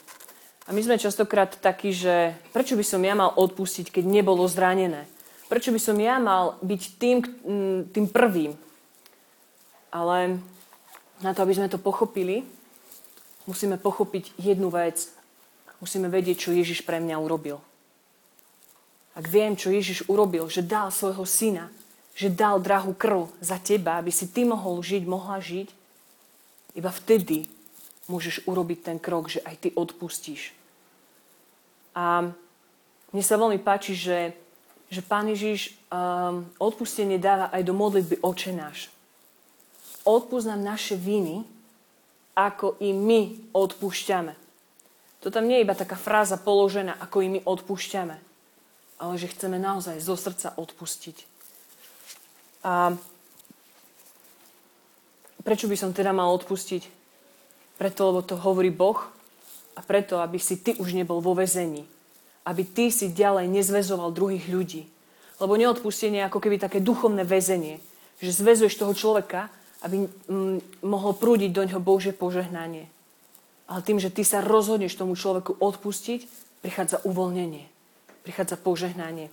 A 0.65 0.73
my 0.73 0.81
sme 0.81 0.97
častokrát 0.97 1.53
takí, 1.61 1.93
že 1.93 2.33
prečo 2.57 2.81
by 2.81 2.83
som 2.83 3.05
ja 3.05 3.13
mal 3.13 3.37
odpustiť, 3.37 3.93
keď 3.93 4.05
nebolo 4.09 4.49
zranené? 4.49 5.05
Prečo 5.53 5.69
by 5.69 5.77
som 5.77 6.01
ja 6.01 6.17
mal 6.17 6.57
byť 6.65 6.83
tým, 6.97 7.17
tým 7.93 8.07
prvým? 8.09 8.57
Ale 9.93 10.41
na 11.21 11.31
to, 11.37 11.45
aby 11.45 11.55
sme 11.61 11.69
to 11.69 11.77
pochopili, 11.77 12.43
musíme 13.45 13.77
pochopiť 13.77 14.33
jednu 14.41 14.73
vec. 14.73 15.13
Musíme 15.77 16.09
vedieť, 16.09 16.49
čo 16.49 16.57
Ježiš 16.57 16.81
pre 16.83 16.97
mňa 16.97 17.21
urobil. 17.21 17.61
Ak 19.13 19.29
viem, 19.29 19.61
čo 19.61 19.69
Ježiš 19.69 20.09
urobil, 20.09 20.49
že 20.49 20.65
dal 20.65 20.89
svojho 20.89 21.29
syna, 21.29 21.69
že 22.17 22.33
dal 22.33 22.59
drahú 22.65 22.97
krv 22.97 23.29
za 23.45 23.61
teba, 23.61 24.01
aby 24.01 24.09
si 24.09 24.25
ty 24.33 24.49
mohol 24.49 24.81
žiť, 24.81 25.05
mohla 25.05 25.37
žiť, 25.37 25.69
iba 26.81 26.89
vtedy 26.89 27.45
môžeš 28.07 28.47
urobiť 28.47 28.79
ten 28.83 28.99
krok, 29.03 29.31
že 29.31 29.43
aj 29.43 29.57
ty 29.61 29.69
odpustíš. 29.75 30.55
A 31.97 32.31
mne 33.11 33.25
sa 33.25 33.41
veľmi 33.41 33.59
páči, 33.63 33.97
že 33.97 34.35
že 34.87 35.03
Pán 35.03 35.27
Ježiš 35.27 35.75
um, 35.91 36.47
odpustenie 36.63 37.19
dáva 37.19 37.51
aj 37.51 37.63
do 37.67 37.75
modlitby 37.75 38.23
Oče 38.23 38.55
náš. 38.55 38.87
Odpúsť 40.07 40.55
nám 40.55 40.79
naše 40.79 40.95
viny, 40.95 41.43
ako 42.39 42.79
i 42.79 42.95
my 42.95 43.51
odpúšťame. 43.51 44.35
To 45.27 45.29
tam 45.35 45.51
nie 45.51 45.59
je 45.59 45.65
iba 45.67 45.75
taká 45.75 45.99
fráza 45.99 46.39
položená, 46.39 46.95
ako 47.03 47.27
i 47.27 47.29
my 47.35 47.41
odpúšťame, 47.43 48.17
ale 49.03 49.15
že 49.19 49.33
chceme 49.35 49.59
naozaj 49.59 49.99
zo 49.99 50.15
srdca 50.15 50.55
odpustiť. 50.55 51.17
A 52.63 52.95
prečo 55.43 55.67
by 55.67 55.75
som 55.75 55.91
teda 55.91 56.15
mal 56.15 56.31
odpustiť? 56.31 56.87
Preto, 57.77 58.01
lebo 58.09 58.21
to 58.25 58.41
hovorí 58.41 58.73
Boh 58.73 58.99
a 59.77 59.81
preto, 59.85 60.21
aby 60.21 60.41
si 60.41 60.61
ty 60.61 60.73
už 60.81 60.97
nebol 60.97 61.21
vo 61.21 61.37
vezení 61.37 61.85
aby 62.47 62.63
ty 62.63 62.95
si 62.95 63.11
ďalej 63.11 63.51
nezvezoval 63.51 64.15
druhých 64.15 64.47
ľudí. 64.47 64.87
Lebo 65.43 65.59
neodpustenie 65.59 66.23
je 66.23 66.29
ako 66.31 66.39
keby 66.39 66.57
také 66.63 66.79
duchovné 66.79 67.27
väzenie, 67.27 67.83
že 68.23 68.33
zväzuješ 68.33 68.79
toho 68.79 68.95
človeka, 68.95 69.51
aby 69.85 70.07
mm, 70.07 70.87
mohol 70.87 71.13
prúdiť 71.19 71.51
do 71.53 71.67
neho 71.67 71.83
Božie 71.83 72.15
požehnanie. 72.15 72.89
Ale 73.67 73.83
tým, 73.83 73.99
že 73.99 74.15
ty 74.15 74.23
sa 74.23 74.41
rozhodneš 74.41 74.95
tomu 74.95 75.19
človeku 75.19 75.59
odpustiť, 75.59 76.25
prichádza 76.63 77.03
uvoľnenie, 77.03 77.67
prichádza 78.23 78.57
požehnanie. 78.57 79.29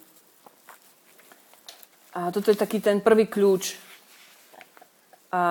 A 2.18 2.34
toto 2.34 2.50
je 2.50 2.58
taký 2.58 2.82
ten 2.82 3.00
prvý 3.00 3.30
kľúč. 3.30 3.78
A 5.34 5.42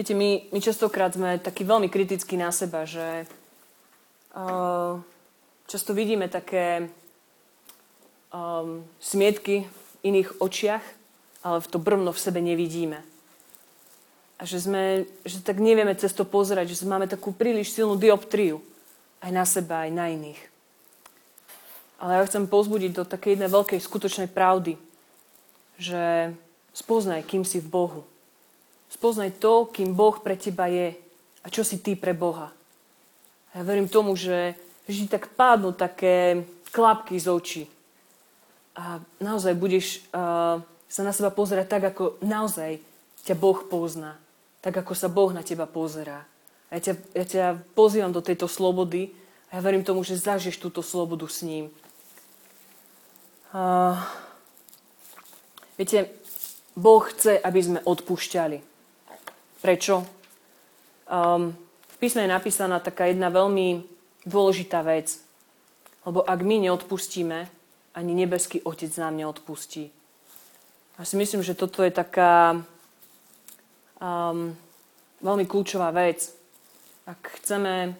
viete, 0.00 0.16
my, 0.16 0.48
my 0.48 0.58
častokrát 0.64 1.12
sme 1.12 1.36
takí 1.36 1.60
veľmi 1.68 1.92
kritickí 1.92 2.40
na 2.40 2.48
seba, 2.48 2.88
že 2.88 3.28
uh, 4.32 4.96
Často 5.70 5.94
vidíme 5.94 6.26
také 6.26 6.90
um, 8.34 8.82
smietky 8.98 9.70
v 9.70 9.90
iných 10.02 10.42
očiach, 10.42 10.82
ale 11.46 11.62
v 11.62 11.70
to 11.70 11.78
brvno 11.78 12.10
v 12.10 12.18
sebe 12.18 12.42
nevidíme. 12.42 12.98
A 14.34 14.50
že, 14.50 14.66
sme, 14.66 15.06
že 15.22 15.38
tak 15.38 15.62
nevieme 15.62 15.94
cez 15.94 16.10
to 16.10 16.26
pozerať, 16.26 16.74
že 16.74 16.90
máme 16.90 17.06
takú 17.06 17.30
príliš 17.30 17.70
silnú 17.70 17.94
dioptriu 17.94 18.58
aj 19.22 19.30
na 19.30 19.46
seba, 19.46 19.86
aj 19.86 19.94
na 19.94 20.10
iných. 20.10 20.42
Ale 22.02 22.18
ja 22.18 22.26
chcem 22.26 22.50
pozbudiť 22.50 22.90
do 22.90 23.04
takej 23.06 23.38
jednej 23.38 23.54
veľkej 23.54 23.78
skutočnej 23.78 24.26
pravdy, 24.26 24.74
že 25.78 26.34
spoznaj, 26.74 27.30
kým 27.30 27.46
si 27.46 27.62
v 27.62 27.70
Bohu. 27.70 28.02
Spoznaj 28.90 29.38
to, 29.38 29.70
kým 29.70 29.94
Boh 29.94 30.18
pre 30.18 30.34
teba 30.34 30.66
je 30.66 30.92
a 31.40 31.46
čo 31.48 31.62
si 31.62 31.78
ty 31.78 31.94
pre 31.94 32.12
Boha. 32.12 32.50
A 33.50 33.52
ja 33.58 33.62
verím 33.62 33.86
tomu, 33.86 34.18
že 34.18 34.58
ti 34.86 35.06
tak 35.06 35.30
pádnu 35.38 35.72
také 35.72 36.42
klapky 36.74 37.18
z 37.18 37.26
očí. 37.30 37.62
A 38.74 38.98
naozaj 39.22 39.54
budeš 39.54 40.02
uh, 40.10 40.58
sa 40.90 41.02
na 41.06 41.14
seba 41.14 41.30
pozerať 41.30 41.66
tak, 41.70 41.82
ako 41.94 42.18
naozaj 42.22 42.82
ťa 43.22 43.34
Boh 43.38 43.62
pozná. 43.70 44.18
tak 44.60 44.76
ako 44.76 44.92
sa 44.92 45.08
Boh 45.08 45.32
na 45.32 45.40
teba 45.40 45.64
pozerá. 45.64 46.28
A 46.68 46.78
ja 46.78 46.80
ťa, 46.80 46.94
ja 47.16 47.24
ťa 47.24 47.44
pozývam 47.72 48.12
do 48.12 48.20
tejto 48.20 48.46
slobody 48.46 49.10
a 49.50 49.58
ja 49.58 49.60
verím 49.64 49.82
tomu, 49.82 50.04
že 50.04 50.20
zažiješ 50.20 50.60
túto 50.60 50.84
slobodu 50.84 51.26
s 51.26 51.42
ním. 51.42 51.72
Uh, 53.50 53.98
viete, 55.74 56.12
Boh 56.78 57.02
chce, 57.02 57.40
aby 57.40 57.58
sme 57.58 57.80
odpúšťali. 57.82 58.69
Prečo? 59.60 60.02
Um, 61.04 61.52
v 61.88 61.96
písme 62.00 62.24
je 62.24 62.32
napísaná 62.32 62.80
taká 62.80 63.12
jedna 63.12 63.28
veľmi 63.28 63.84
dôležitá 64.24 64.80
vec. 64.80 65.20
Lebo 66.08 66.24
ak 66.24 66.40
my 66.40 66.64
neodpustíme, 66.64 67.38
ani 67.92 68.12
nebeský 68.16 68.64
Otec 68.64 68.88
nám 68.96 69.20
neodpustí. 69.20 69.92
A 70.96 71.04
si 71.04 71.16
myslím, 71.16 71.44
že 71.44 71.56
toto 71.56 71.84
je 71.84 71.92
taká 71.92 72.60
um, 74.00 74.56
veľmi 75.20 75.44
kľúčová 75.44 75.92
vec. 75.92 76.32
Ak 77.04 77.40
chceme 77.40 77.96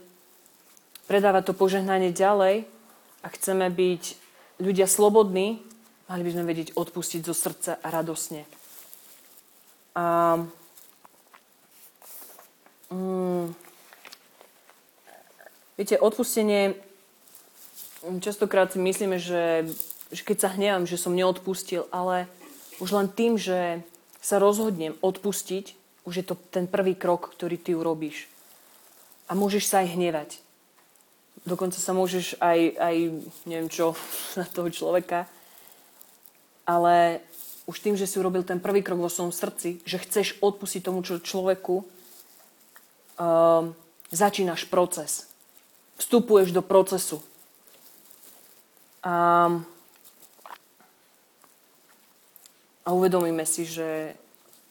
predávať 1.10 1.50
to 1.50 1.58
požehnanie 1.58 2.14
ďalej 2.14 2.64
a 3.20 3.26
chceme 3.34 3.68
byť 3.68 4.02
ľudia 4.62 4.86
slobodní, 4.88 5.60
mali 6.08 6.22
by 6.24 6.30
sme 6.30 6.44
vedieť 6.48 6.68
odpustiť 6.76 7.20
zo 7.24 7.34
srdca 7.34 7.80
a 7.80 7.86
radosne. 7.90 8.44
A, 9.98 10.38
mm, 12.90 13.54
viete, 15.80 15.96
odpustenie, 15.96 16.76
častokrát 18.20 18.74
si 18.74 18.78
myslíme, 18.82 19.16
že, 19.16 19.70
že 20.12 20.22
keď 20.26 20.36
sa 20.38 20.52
hnevám, 20.52 20.84
že 20.84 21.00
som 21.00 21.16
neodpustil, 21.16 21.88
ale 21.94 22.26
už 22.82 22.92
len 22.92 23.08
tým, 23.08 23.40
že 23.40 23.80
sa 24.20 24.36
rozhodnem 24.36 24.96
odpustiť, 25.00 25.78
už 26.04 26.14
je 26.20 26.24
to 26.24 26.34
ten 26.52 26.68
prvý 26.68 26.96
krok, 26.96 27.32
ktorý 27.32 27.56
ty 27.56 27.72
urobíš. 27.76 28.28
A 29.30 29.36
môžeš 29.36 29.64
sa 29.68 29.84
aj 29.84 29.94
hnevať. 29.94 30.30
Dokonca 31.46 31.78
sa 31.80 31.96
môžeš 31.96 32.36
aj, 32.40 32.58
aj 32.76 32.96
neviem 33.48 33.70
čo, 33.72 33.96
na 34.40 34.44
toho 34.44 34.68
človeka. 34.68 35.24
Ale 36.68 37.24
už 37.64 37.80
tým, 37.80 37.94
že 37.94 38.08
si 38.08 38.18
urobil 38.18 38.42
ten 38.42 38.58
prvý 38.58 38.82
krok 38.82 39.00
vo 39.00 39.12
svojom 39.12 39.32
srdci, 39.32 39.80
že 39.86 40.02
chceš 40.02 40.36
odpustiť 40.42 40.84
tomu 40.84 41.00
človeku, 41.04 41.86
uh, 43.20 43.68
začínaš 44.10 44.64
proces. 44.64 45.28
Vstupuješ 46.00 46.56
do 46.56 46.62
procesu. 46.64 47.22
A, 49.04 49.48
a 52.84 52.88
uvedomíme 52.92 53.44
si, 53.44 53.68
že, 53.68 54.16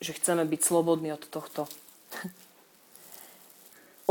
že 0.02 0.14
chceme 0.14 0.46
byť 0.46 0.62
slobodní 0.62 1.14
od 1.14 1.24
tohto. 1.30 1.70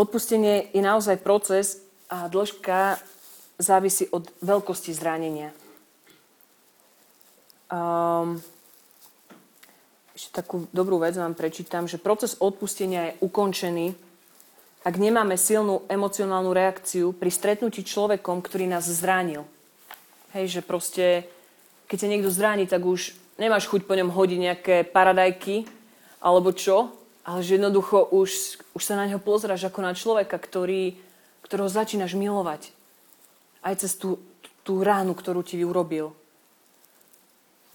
Odpustenie 0.03 0.71
je 0.71 0.83
naozaj 0.83 1.19
proces 1.19 1.83
a 2.07 2.31
dĺžka 2.31 3.03
závisí 3.59 4.07
od 4.15 4.31
veľkosti 4.39 4.95
zranenia. 4.95 5.51
Um, 7.69 8.39
ešte 10.15 10.41
takú 10.41 10.71
dobrú 10.71 11.03
vec 11.03 11.19
vám 11.19 11.35
prečítam, 11.35 11.91
že 11.91 12.01
proces 12.01 12.39
odpustenia 12.39 13.13
je 13.13 13.19
ukončený, 13.27 14.08
ak 14.87 14.95
nemáme 14.95 15.35
silnú 15.35 15.83
emocionálnu 15.91 16.55
reakciu 16.55 17.11
pri 17.11 17.31
stretnutí 17.35 17.83
človekom, 17.83 18.39
ktorý 18.39 18.71
nás 18.71 18.87
zránil. 18.87 19.43
Hej, 20.37 20.59
že 20.59 20.61
proste, 20.63 21.27
keď 21.91 21.99
sa 21.99 22.11
niekto 22.11 22.31
zráni, 22.31 22.69
tak 22.69 22.85
už 22.87 23.17
nemáš 23.41 23.67
chuť 23.67 23.89
po 23.89 23.97
ňom 23.99 24.15
hodiť 24.15 24.39
nejaké 24.39 24.77
paradajky, 24.87 25.67
alebo 26.23 26.55
čo, 26.55 26.93
ale 27.29 27.45
že 27.45 27.61
jednoducho 27.61 28.09
už, 28.09 28.61
už 28.73 28.83
sa 28.83 28.97
na 28.97 29.05
neho 29.07 29.21
pozráš 29.21 29.69
ako 29.69 29.81
na 29.85 29.93
človeka, 29.93 30.41
ktorý, 30.41 30.97
ktorého 31.45 31.69
začínaš 31.69 32.17
milovať. 32.17 32.73
Aj 33.61 33.75
cez 33.77 33.99
tú, 33.99 34.23
tú 34.65 34.81
ránu, 34.81 35.13
ktorú 35.13 35.45
ti 35.45 35.61
urobil. 35.61 36.15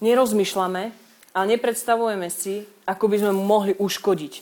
Nerozmýšľame, 0.02 0.82
ale 1.34 1.46
nepredstavujeme 1.54 2.28
si, 2.30 2.66
ako 2.86 3.04
by 3.10 3.16
sme 3.22 3.32
mohli 3.34 3.72
uškodiť. 3.78 4.32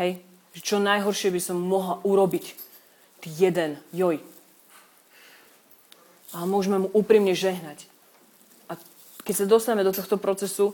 Hej? 0.00 0.20
Že 0.56 0.60
čo 0.64 0.76
najhoršie 0.80 1.28
by 1.28 1.40
som 1.44 1.60
mohla 1.60 2.00
urobiť. 2.00 2.56
Ty 3.20 3.28
jeden, 3.28 3.76
joj. 3.92 4.24
Ale 6.32 6.44
môžeme 6.48 6.80
mu 6.80 6.88
úprimne 6.96 7.36
žehnať. 7.36 7.84
A 8.72 8.80
keď 9.20 9.34
sa 9.36 9.52
dostaneme 9.52 9.84
do 9.84 9.92
tohto 9.92 10.16
procesu, 10.16 10.72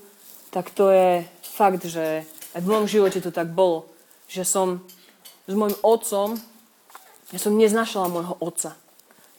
tak 0.54 0.70
to 0.70 0.94
je 0.94 1.26
fakt, 1.42 1.82
že 1.82 2.22
aj 2.54 2.60
v 2.62 2.70
mojom 2.70 2.86
živote 2.86 3.18
to 3.18 3.34
tak 3.34 3.50
bolo, 3.50 3.90
že 4.30 4.46
som 4.46 4.84
s 5.50 5.54
môjim 5.58 5.74
otcom, 5.82 6.38
ja 7.34 7.38
som 7.40 7.58
neznašala 7.58 8.12
môjho 8.12 8.38
otca. 8.38 8.78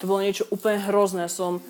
To 0.01 0.11
bolo 0.11 0.25
niečo 0.25 0.43
úplne 0.51 0.83
hrozné. 0.83 1.31
Som 1.31 1.63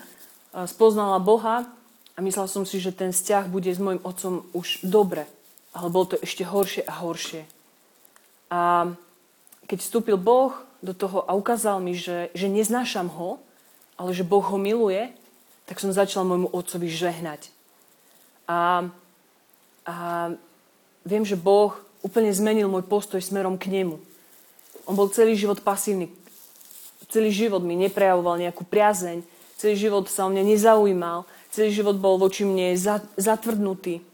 spoznala 0.50 1.22
Boha 1.22 1.68
a 2.16 2.18
myslela 2.18 2.50
som 2.50 2.66
si, 2.66 2.82
že 2.82 2.90
ten 2.90 3.14
vzťah 3.14 3.46
bude 3.46 3.70
s 3.70 3.78
môjim 3.78 4.02
otcom 4.02 4.42
už 4.56 4.82
dobre. 4.82 5.30
Ale 5.70 5.92
bolo 5.92 6.14
to 6.14 6.16
ešte 6.18 6.42
horšie 6.42 6.82
a 6.82 7.04
horšie. 7.04 7.46
A 8.50 8.92
keď 9.64 9.78
vstúpil 9.80 10.16
Boh 10.20 10.52
do 10.84 10.92
toho 10.92 11.24
a 11.24 11.32
ukázal 11.32 11.80
mi, 11.80 11.96
že, 11.96 12.28
že 12.36 12.48
neznášam 12.48 13.08
ho, 13.08 13.40
ale 13.96 14.12
že 14.12 14.26
Boh 14.26 14.44
ho 14.44 14.58
miluje, 14.60 15.12
tak 15.64 15.80
som 15.80 15.94
začala 15.94 16.28
môjmu 16.28 16.52
otcovi 16.52 16.92
žehnať. 16.92 17.48
A, 18.44 18.84
a 19.88 19.94
viem, 21.08 21.24
že 21.24 21.40
Boh 21.40 21.72
úplne 22.04 22.28
zmenil 22.28 22.68
môj 22.68 22.84
postoj 22.84 23.20
smerom 23.24 23.56
k 23.56 23.72
nemu. 23.72 23.96
On 24.84 24.92
bol 24.92 25.08
celý 25.08 25.32
život 25.32 25.64
pasívny. 25.64 26.12
Celý 27.08 27.32
život 27.32 27.64
mi 27.64 27.72
neprejavoval 27.80 28.36
nejakú 28.36 28.68
priazeň. 28.68 29.24
Celý 29.56 29.80
život 29.80 30.04
sa 30.12 30.28
o 30.28 30.32
mňa 30.32 30.44
nezaujímal. 30.44 31.24
Celý 31.48 31.72
život 31.72 31.96
bol 31.96 32.20
voči 32.20 32.44
mne 32.44 32.76
zatvrdnutý. 33.16 34.04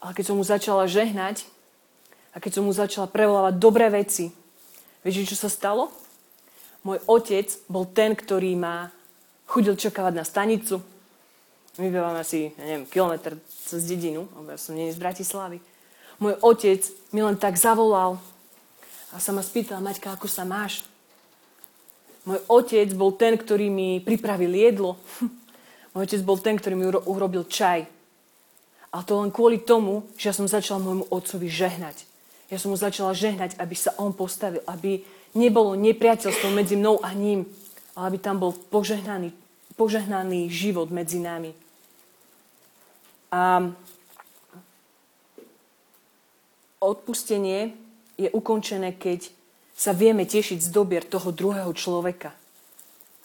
Ale 0.00 0.12
keď 0.16 0.24
som 0.24 0.36
mu 0.40 0.44
začala 0.46 0.88
žehnať 0.88 1.44
a 2.38 2.40
keď 2.40 2.50
som 2.54 2.64
mu 2.64 2.70
začala 2.70 3.10
prevolávať 3.10 3.58
dobré 3.58 3.90
veci, 3.90 4.30
vieš, 5.02 5.34
čo 5.34 5.38
sa 5.42 5.50
stalo? 5.50 5.90
Môj 6.86 7.02
otec 7.10 7.50
bol 7.66 7.90
ten, 7.90 8.14
ktorý 8.14 8.54
ma 8.54 8.94
chodil 9.50 9.74
čakávať 9.74 10.14
na 10.14 10.22
stanicu. 10.22 10.78
My 11.82 11.90
bývame 11.90 12.22
asi, 12.22 12.54
ja 12.54 12.62
neviem, 12.62 12.86
kilometr 12.86 13.34
cez 13.66 13.82
dedinu, 13.82 14.30
lebo 14.38 14.54
ja 14.54 14.58
som 14.58 14.78
nie 14.78 14.94
z 14.94 15.02
Bratislavy 15.02 15.58
môj 16.18 16.34
otec 16.42 16.82
mi 17.14 17.22
len 17.22 17.38
tak 17.38 17.54
zavolal 17.54 18.18
a 19.14 19.16
sa 19.22 19.30
ma 19.32 19.40
spýtal, 19.40 19.80
Maťka, 19.80 20.18
ako 20.18 20.26
sa 20.28 20.44
máš? 20.44 20.84
Môj 22.26 22.42
otec 22.50 22.92
bol 22.92 23.14
ten, 23.16 23.38
ktorý 23.38 23.72
mi 23.72 24.04
pripravil 24.04 24.52
jedlo. 24.52 25.00
Môj 25.96 26.04
otec 26.04 26.20
bol 26.20 26.36
ten, 26.36 26.60
ktorý 26.60 26.74
mi 26.76 26.84
urobil 26.84 27.48
čaj. 27.48 27.88
A 28.92 29.00
to 29.00 29.24
len 29.24 29.32
kvôli 29.32 29.64
tomu, 29.64 30.04
že 30.20 30.28
ja 30.28 30.34
som 30.36 30.44
začala 30.44 30.84
môjmu 30.84 31.08
otcovi 31.08 31.48
žehnať. 31.48 32.07
Ja 32.48 32.56
som 32.56 32.72
mu 32.72 32.80
začala 32.80 33.12
žehnať, 33.12 33.60
aby 33.60 33.76
sa 33.76 33.92
on 34.00 34.16
postavil, 34.16 34.64
aby 34.64 35.04
nebolo 35.36 35.76
nepriateľstvo 35.76 36.48
medzi 36.52 36.80
mnou 36.80 36.96
a 37.04 37.12
ním, 37.12 37.44
ale 37.92 38.14
aby 38.14 38.18
tam 38.18 38.40
bol 38.40 38.56
požehnaný, 38.56 39.36
požehnaný 39.76 40.48
život 40.48 40.88
medzi 40.88 41.20
nami. 41.20 41.52
A 43.28 43.68
odpustenie 46.80 47.76
je 48.16 48.32
ukončené, 48.32 48.96
keď 48.96 49.28
sa 49.78 49.92
vieme 49.94 50.24
tešiť 50.24 50.58
z 50.58 50.68
dobier 50.72 51.04
toho 51.04 51.30
druhého 51.30 51.70
človeka. 51.76 52.34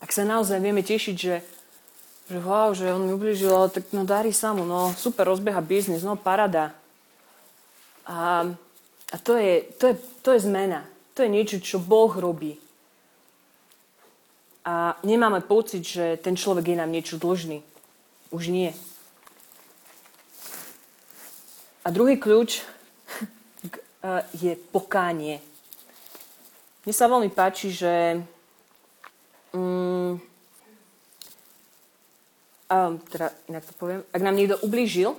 Ak 0.04 0.12
sa 0.12 0.28
naozaj 0.28 0.60
vieme 0.60 0.84
tešiť, 0.84 1.16
že, 1.16 1.36
že 2.28 2.38
wow, 2.44 2.76
že 2.76 2.92
on 2.92 3.08
mi 3.08 3.16
ubližil, 3.16 3.50
ale 3.50 3.72
tak 3.72 3.90
no 3.96 4.04
darí 4.04 4.36
sa 4.36 4.52
mu, 4.52 4.68
no 4.68 4.92
super, 5.00 5.26
rozbeha 5.26 5.64
biznis, 5.64 6.04
no 6.04 6.20
parada. 6.20 6.76
A, 8.04 8.52
a 9.14 9.16
to, 9.22 9.38
je, 9.38 9.62
to, 9.78 9.94
je, 9.94 9.96
to 10.26 10.30
je 10.34 10.40
zmena. 10.50 10.82
To 11.14 11.22
je 11.22 11.30
niečo, 11.30 11.62
čo 11.62 11.78
Boh 11.78 12.10
robí. 12.10 12.58
A 14.66 14.98
nemáme 15.06 15.46
pocit, 15.46 15.86
že 15.86 16.18
ten 16.18 16.34
človek 16.34 16.74
je 16.74 16.80
nám 16.82 16.90
niečo 16.90 17.22
dlžný. 17.22 17.62
Už 18.34 18.50
nie. 18.50 18.74
A 21.86 21.94
druhý 21.94 22.18
kľúč 22.18 22.66
Eh, 24.04 24.24
je 24.36 24.52
pokánie. 24.60 25.40
Mne 26.84 26.92
sa 26.92 27.08
veľmi 27.08 27.32
páči, 27.32 27.72
že 27.72 28.20
um, 29.56 30.20
teda 33.08 33.32
inak 33.48 33.64
to 33.64 33.72
poviem, 33.80 34.04
ak 34.12 34.20
nám 34.20 34.36
niekto 34.36 34.60
ublížil, 34.60 35.16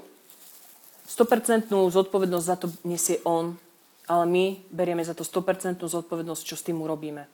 100% 1.08 1.72
zodpovednosť 1.72 2.44
za 2.44 2.56
to 2.60 2.68
nesie 2.84 3.24
on, 3.24 3.56
ale 4.04 4.24
my 4.28 4.44
berieme 4.68 5.04
za 5.04 5.16
to 5.16 5.24
100% 5.24 5.80
zodpovednosť, 5.80 6.42
čo 6.44 6.56
s 6.56 6.66
tým 6.66 6.80
urobíme. 6.84 7.24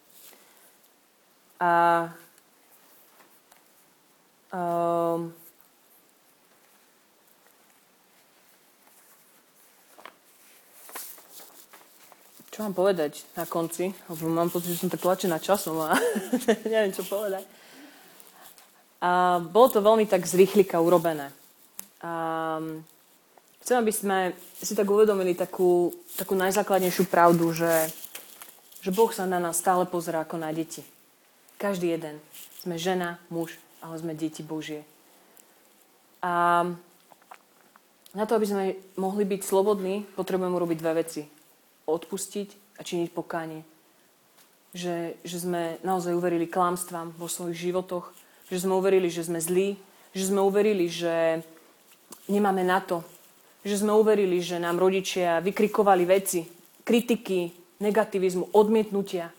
A 1.61 1.71
um, 4.55 5.35
čo 12.49 12.59
mám 12.65 12.75
povedať 12.75 13.27
na 13.35 13.45
konci, 13.45 13.93
lebo 14.09 14.31
mám 14.31 14.49
pocit, 14.49 14.73
že 14.73 14.87
som 14.87 14.93
tak 14.93 15.03
tlačená 15.03 15.43
časom 15.43 15.81
a 15.85 15.99
neviem, 16.73 16.95
čo 16.95 17.03
povedať. 17.05 17.45
A 19.01 19.41
bolo 19.41 19.69
to 19.73 19.81
veľmi 19.81 20.05
tak 20.05 20.29
zrýchlika 20.29 20.77
urobené. 20.79 21.33
A 22.05 22.61
chcem, 23.62 23.77
aby 23.79 23.92
sme 23.92 24.18
si 24.61 24.75
tak 24.75 24.88
uvedomili 24.88 25.37
takú, 25.37 25.94
takú 26.16 26.35
najzákladnejšiu 26.37 27.09
pravdu, 27.09 27.53
že, 27.53 27.88
že 28.85 28.90
Boh 28.92 29.11
sa 29.12 29.25
na 29.25 29.38
nás 29.40 29.61
stále 29.61 29.87
pozerá 29.87 30.25
ako 30.25 30.40
na 30.40 30.51
deti. 30.51 30.85
Každý 31.61 31.92
jeden. 31.92 32.20
Sme 32.61 32.81
žena, 32.81 33.20
muž, 33.33 33.57
ale 33.81 33.96
sme 34.01 34.16
deti 34.16 34.40
Božie. 34.40 34.85
A 36.20 36.64
na 38.12 38.25
to, 38.27 38.37
aby 38.37 38.46
sme 38.49 38.64
mohli 38.99 39.25
byť 39.25 39.40
slobodní, 39.44 40.05
potrebujeme 40.18 40.57
urobiť 40.57 40.79
dve 40.81 40.94
veci 41.05 41.23
odpustiť 41.90 42.79
a 42.79 42.87
činiť 42.87 43.09
pokánie. 43.11 43.66
Že, 44.70 45.18
že 45.27 45.37
sme 45.42 45.83
naozaj 45.83 46.14
uverili 46.14 46.46
klamstvám 46.46 47.11
vo 47.18 47.27
svojich 47.27 47.70
životoch, 47.70 48.14
že 48.46 48.62
sme 48.62 48.79
uverili, 48.79 49.11
že 49.11 49.27
sme 49.27 49.42
zlí, 49.42 49.75
že 50.14 50.31
sme 50.31 50.38
uverili, 50.42 50.87
že 50.87 51.42
nemáme 52.31 52.62
na 52.62 52.79
to, 52.79 53.03
že 53.61 53.77
sme 53.77 53.92
uverili, 53.92 54.40
že 54.40 54.57
nám 54.57 54.81
rodičia 54.81 55.44
vykrikovali 55.44 56.05
veci, 56.09 56.44
kritiky, 56.85 57.53
negativizmu, 57.81 58.57
odmietnutia 58.57 59.33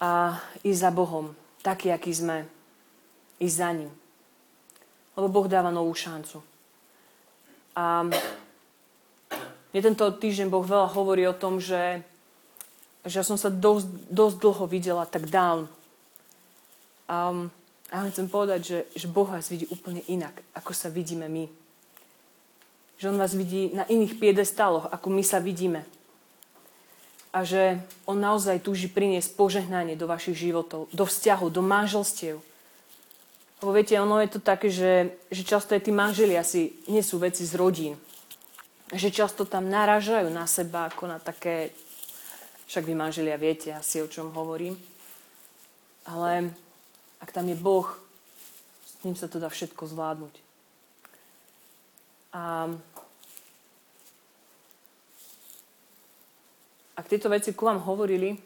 a 0.00 0.40
ísť 0.64 0.80
za 0.80 0.90
Bohom, 0.90 1.34
taký, 1.60 1.92
aký 1.92 2.10
sme, 2.14 2.48
ísť 3.42 3.56
za 3.56 3.70
ním. 3.74 3.90
Lebo 5.18 5.28
Boh 5.28 5.46
dáva 5.50 5.68
novú 5.74 5.92
šancu. 5.92 6.40
A 7.76 8.08
mne 9.70 9.80
tento 9.82 10.06
týždeň 10.10 10.48
Boh 10.50 10.64
veľa 10.64 10.90
hovorí 10.90 11.26
o 11.28 11.36
tom, 11.36 11.62
že, 11.62 12.02
že 13.06 13.22
ja 13.22 13.24
som 13.26 13.38
sa 13.38 13.52
dosť, 13.52 14.10
dosť 14.10 14.36
dlho 14.42 14.64
videla 14.66 15.04
tak 15.06 15.30
down. 15.30 15.70
A 17.06 17.34
ja 17.90 18.10
chcem 18.10 18.30
povedať, 18.30 18.60
že, 18.62 18.78
že 18.94 19.06
Boh 19.10 19.26
vás 19.26 19.50
vidí 19.50 19.66
úplne 19.70 20.02
inak, 20.06 20.42
ako 20.54 20.70
sa 20.74 20.90
vidíme 20.90 21.26
my. 21.26 21.59
Že 23.00 23.16
On 23.16 23.18
vás 23.18 23.32
vidí 23.32 23.72
na 23.72 23.88
iných 23.88 24.20
piedestáloch, 24.20 24.92
ako 24.92 25.08
my 25.08 25.24
sa 25.24 25.40
vidíme. 25.40 25.88
A 27.32 27.42
že 27.48 27.80
On 28.04 28.20
naozaj 28.20 28.60
túži 28.60 28.92
priniesť 28.92 29.32
požehnanie 29.34 29.96
do 29.96 30.04
vašich 30.04 30.36
životov, 30.36 30.92
do 30.92 31.08
vzťahov, 31.08 31.48
do 31.48 31.64
manželstiev. 31.64 32.44
Lebo 33.64 33.70
viete, 33.72 33.96
ono 33.96 34.20
je 34.20 34.30
to 34.36 34.40
také, 34.44 34.68
že, 34.68 35.16
že 35.32 35.42
často 35.48 35.72
aj 35.72 35.88
tí 35.88 35.92
manželia 35.92 36.44
si 36.44 36.76
nie 36.92 37.00
sú 37.00 37.16
veci 37.16 37.48
z 37.48 37.56
rodín 37.56 37.96
že 38.90 39.14
často 39.14 39.46
tam 39.46 39.70
naražajú 39.70 40.26
na 40.34 40.50
seba 40.50 40.90
ako 40.90 41.06
na 41.06 41.18
také, 41.22 41.70
však 42.66 42.82
vy 42.82 42.94
manželia 42.98 43.38
viete 43.38 43.70
asi 43.70 44.02
o 44.02 44.10
čom 44.10 44.34
hovorím, 44.34 44.74
ale 46.10 46.50
ak 47.22 47.30
tam 47.30 47.46
je 47.46 47.54
Boh, 47.54 47.86
s 48.82 48.98
ním 49.06 49.14
sa 49.14 49.30
to 49.30 49.38
dá 49.38 49.46
všetko 49.46 49.86
zvládnuť. 49.86 50.34
A 52.30 52.70
ak 57.00 57.08
tieto 57.08 57.32
veci 57.32 57.56
ku 57.56 57.64
vám 57.64 57.80
hovorili, 57.80 58.36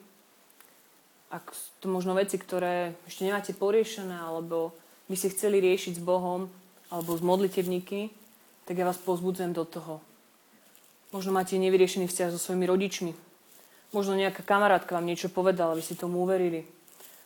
ak 1.34 1.50
to 1.82 1.90
možno 1.90 2.14
veci, 2.14 2.38
ktoré 2.38 2.94
ešte 3.10 3.26
nemáte 3.26 3.50
poriešené, 3.50 4.14
alebo 4.14 4.70
by 5.10 5.18
ste 5.18 5.34
chceli 5.34 5.58
riešiť 5.58 5.98
s 5.98 6.02
Bohom, 6.06 6.46
alebo 6.94 7.18
s 7.18 7.22
modlitevníky, 7.26 8.14
tak 8.62 8.78
ja 8.78 8.86
vás 8.86 9.02
pozbudzujem 9.02 9.50
do 9.50 9.66
toho. 9.66 9.98
Možno 11.10 11.34
máte 11.34 11.58
nevyriešený 11.58 12.06
vzťah 12.06 12.30
so 12.30 12.38
svojimi 12.38 12.70
rodičmi. 12.70 13.12
Možno 13.90 14.14
nejaká 14.14 14.46
kamarátka 14.46 14.94
vám 14.94 15.06
niečo 15.06 15.26
povedala, 15.26 15.74
aby 15.74 15.82
ste 15.82 15.98
tomu 15.98 16.22
uverili. 16.22 16.62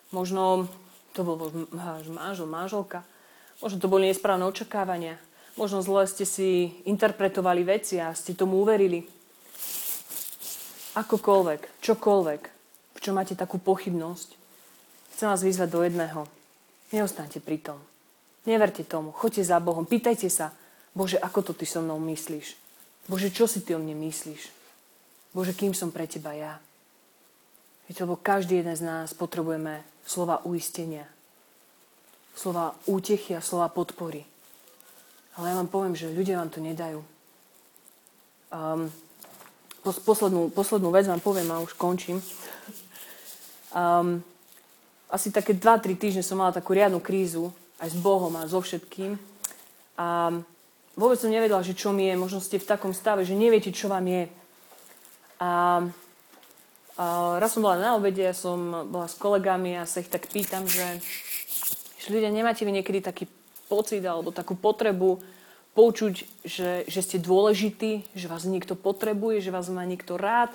Možno 0.08 0.68
to 1.12 1.24
bol 1.24 1.36
váš 1.68 2.08
manžel, 2.08 2.48
manželka. 2.48 3.04
Možno 3.60 3.76
to 3.76 3.92
boli 3.92 4.08
nesprávne 4.08 4.48
očakávania. 4.48 5.20
Možno 5.60 5.84
zle 5.84 6.08
ste 6.08 6.24
si 6.24 6.80
interpretovali 6.88 7.64
veci 7.64 8.00
a 8.00 8.16
ste 8.16 8.32
tomu 8.32 8.64
uverili. 8.64 9.17
Akokoľvek, 10.98 11.78
čokoľvek, 11.78 12.42
v 12.94 12.98
čom 12.98 13.14
máte 13.14 13.38
takú 13.38 13.62
pochybnosť, 13.62 14.34
chcem 15.14 15.30
vás 15.30 15.46
vyzvať 15.46 15.68
do 15.70 15.80
jedného. 15.86 16.20
Neostaňte 16.90 17.38
pri 17.38 17.62
tom. 17.62 17.78
Neverte 18.42 18.82
tomu. 18.82 19.14
Choďte 19.14 19.46
za 19.46 19.62
Bohom. 19.62 19.86
Pýtajte 19.86 20.26
sa, 20.26 20.50
Bože, 20.98 21.14
ako 21.22 21.46
to 21.46 21.52
ty 21.54 21.70
so 21.70 21.78
mnou 21.78 22.02
myslíš? 22.02 22.58
Bože, 23.06 23.30
čo 23.30 23.46
si 23.46 23.62
ty 23.62 23.78
o 23.78 23.80
mne 23.80 23.94
myslíš? 23.94 24.50
Bože, 25.30 25.54
kým 25.54 25.70
som 25.70 25.94
pre 25.94 26.10
teba 26.10 26.34
ja? 26.34 26.58
Viete, 27.86 28.02
lebo 28.02 28.18
každý 28.18 28.58
jeden 28.58 28.74
z 28.74 28.82
nás 28.82 29.14
potrebujeme 29.14 29.86
slova 30.02 30.42
uistenia, 30.42 31.06
slova 32.34 32.74
útechy 32.90 33.38
a 33.38 33.44
slova 33.44 33.70
podpory. 33.70 34.26
Ale 35.38 35.54
ja 35.54 35.58
vám 35.62 35.70
poviem, 35.70 35.94
že 35.94 36.10
ľudia 36.10 36.42
vám 36.42 36.50
to 36.50 36.58
nedajú. 36.58 37.00
Um, 38.50 38.90
poslednú, 39.96 40.52
poslednú 40.52 40.92
vec 40.92 41.08
vám 41.08 41.20
poviem 41.22 41.48
a 41.52 41.64
už 41.64 41.72
končím. 41.78 42.20
Um, 43.72 44.20
asi 45.08 45.32
také 45.32 45.56
2-3 45.56 45.96
týždne 45.96 46.22
som 46.24 46.36
mala 46.36 46.52
takú 46.52 46.76
riadnu 46.76 47.00
krízu 47.00 47.48
aj 47.80 47.92
s 47.92 47.96
Bohom 47.96 48.32
a 48.36 48.44
so 48.44 48.60
všetkým. 48.60 49.16
A 49.96 50.36
vôbec 50.98 51.16
som 51.16 51.32
nevedela, 51.32 51.64
že 51.64 51.72
čo 51.72 51.94
mi 51.96 52.12
je. 52.12 52.14
Možno 52.20 52.44
ste 52.44 52.60
v 52.60 52.68
takom 52.68 52.92
stave, 52.92 53.24
že 53.24 53.32
neviete, 53.32 53.72
čo 53.72 53.88
vám 53.88 54.04
je. 54.04 54.22
A, 55.40 55.50
a 56.98 57.04
raz 57.40 57.54
som 57.56 57.64
bola 57.64 57.80
na 57.80 57.96
obede, 57.96 58.26
som 58.34 58.90
bola 58.90 59.08
s 59.08 59.16
kolegami 59.16 59.78
a 59.78 59.88
sa 59.88 60.04
ich 60.04 60.10
tak 60.10 60.28
pýtam, 60.28 60.66
že, 60.66 61.00
že 62.02 62.06
ľudia, 62.12 62.28
nemáte 62.28 62.66
vy 62.66 62.74
niekedy 62.74 63.00
taký 63.00 63.24
pocit 63.70 64.02
alebo 64.04 64.34
takú 64.34 64.58
potrebu 64.58 65.37
počuť, 65.78 66.42
že, 66.42 66.82
že 66.90 67.00
ste 67.06 67.22
dôležití, 67.22 68.10
že 68.10 68.26
vás 68.26 68.42
niekto 68.42 68.74
potrebuje, 68.74 69.46
že 69.46 69.54
vás 69.54 69.70
má 69.70 69.86
niekto 69.86 70.18
rád, 70.18 70.50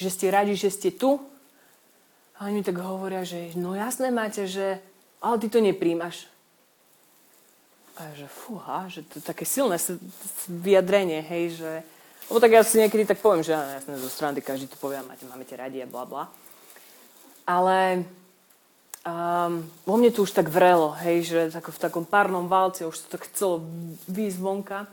že 0.00 0.08
ste 0.08 0.32
radi, 0.32 0.56
že 0.56 0.72
ste 0.72 0.88
tu. 0.88 1.20
A 2.40 2.48
oni 2.48 2.64
tak 2.64 2.80
hovoria, 2.80 3.20
že 3.20 3.52
no 3.52 3.76
jasné 3.76 4.08
máte, 4.08 4.48
že 4.48 4.80
ale 5.20 5.36
ty 5.36 5.52
to 5.52 5.60
nepríjmaš. 5.60 6.24
A 8.00 8.08
že 8.16 8.24
fúha, 8.24 8.88
že 8.88 9.04
to 9.04 9.20
je 9.20 9.24
také 9.28 9.44
silné 9.44 9.76
vyjadrenie, 10.48 11.20
hej, 11.20 11.60
že... 11.60 11.70
Lebo 12.32 12.40
tak 12.40 12.56
ja 12.56 12.64
si 12.64 12.80
niekedy 12.80 13.04
tak 13.04 13.20
poviem, 13.20 13.44
že 13.44 13.52
jasne 13.52 14.00
zo 14.00 14.08
strany 14.08 14.40
každý 14.40 14.72
to 14.72 14.80
povie, 14.80 15.04
máte, 15.04 15.28
máme 15.28 15.44
radi 15.52 15.84
a 15.84 15.86
bla 15.86 16.08
bla. 16.08 16.24
Ale 17.44 18.08
um, 19.06 19.66
vo 19.86 19.94
mne 19.98 20.10
to 20.14 20.22
už 20.22 20.34
tak 20.34 20.50
vrelo, 20.50 20.94
hej, 21.02 21.26
že 21.26 21.40
tako, 21.54 21.74
v 21.74 21.82
takom 21.82 22.04
párnom 22.06 22.46
válce 22.46 22.86
už 22.86 23.06
to 23.06 23.06
tak 23.18 23.26
chcelo 23.30 23.62
výjsť 24.06 24.38
vonka. 24.38 24.86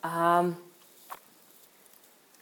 A 0.00 0.46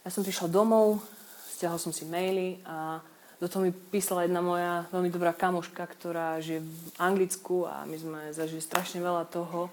ja 0.05 0.09
som 0.09 0.23
prišla 0.23 0.47
domov, 0.47 1.03
stiahol 1.51 1.81
som 1.81 1.91
si 1.91 2.07
maily 2.07 2.63
a 2.63 3.03
do 3.39 3.47
toho 3.47 3.63
mi 3.63 3.71
písala 3.71 4.27
jedna 4.27 4.43
moja 4.43 4.83
veľmi 4.91 5.07
dobrá 5.11 5.31
kamoška, 5.31 5.79
ktorá 5.87 6.43
žije 6.43 6.59
v 6.59 6.71
Anglicku 6.99 7.63
a 7.63 7.87
my 7.87 7.95
sme 7.95 8.21
zažili 8.35 8.59
strašne 8.59 8.99
veľa 8.99 9.23
toho. 9.31 9.71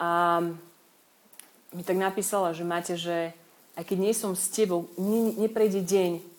A 0.00 0.40
mi 1.76 1.82
tak 1.84 2.00
napísala, 2.00 2.56
že 2.56 2.64
máte, 2.64 2.96
že 2.96 3.36
aj 3.76 3.84
keď 3.84 3.98
nie 4.00 4.14
som 4.16 4.32
s 4.32 4.48
tebou, 4.48 4.88
ne, 4.96 5.32
neprejde 5.44 5.84
deň, 5.84 6.31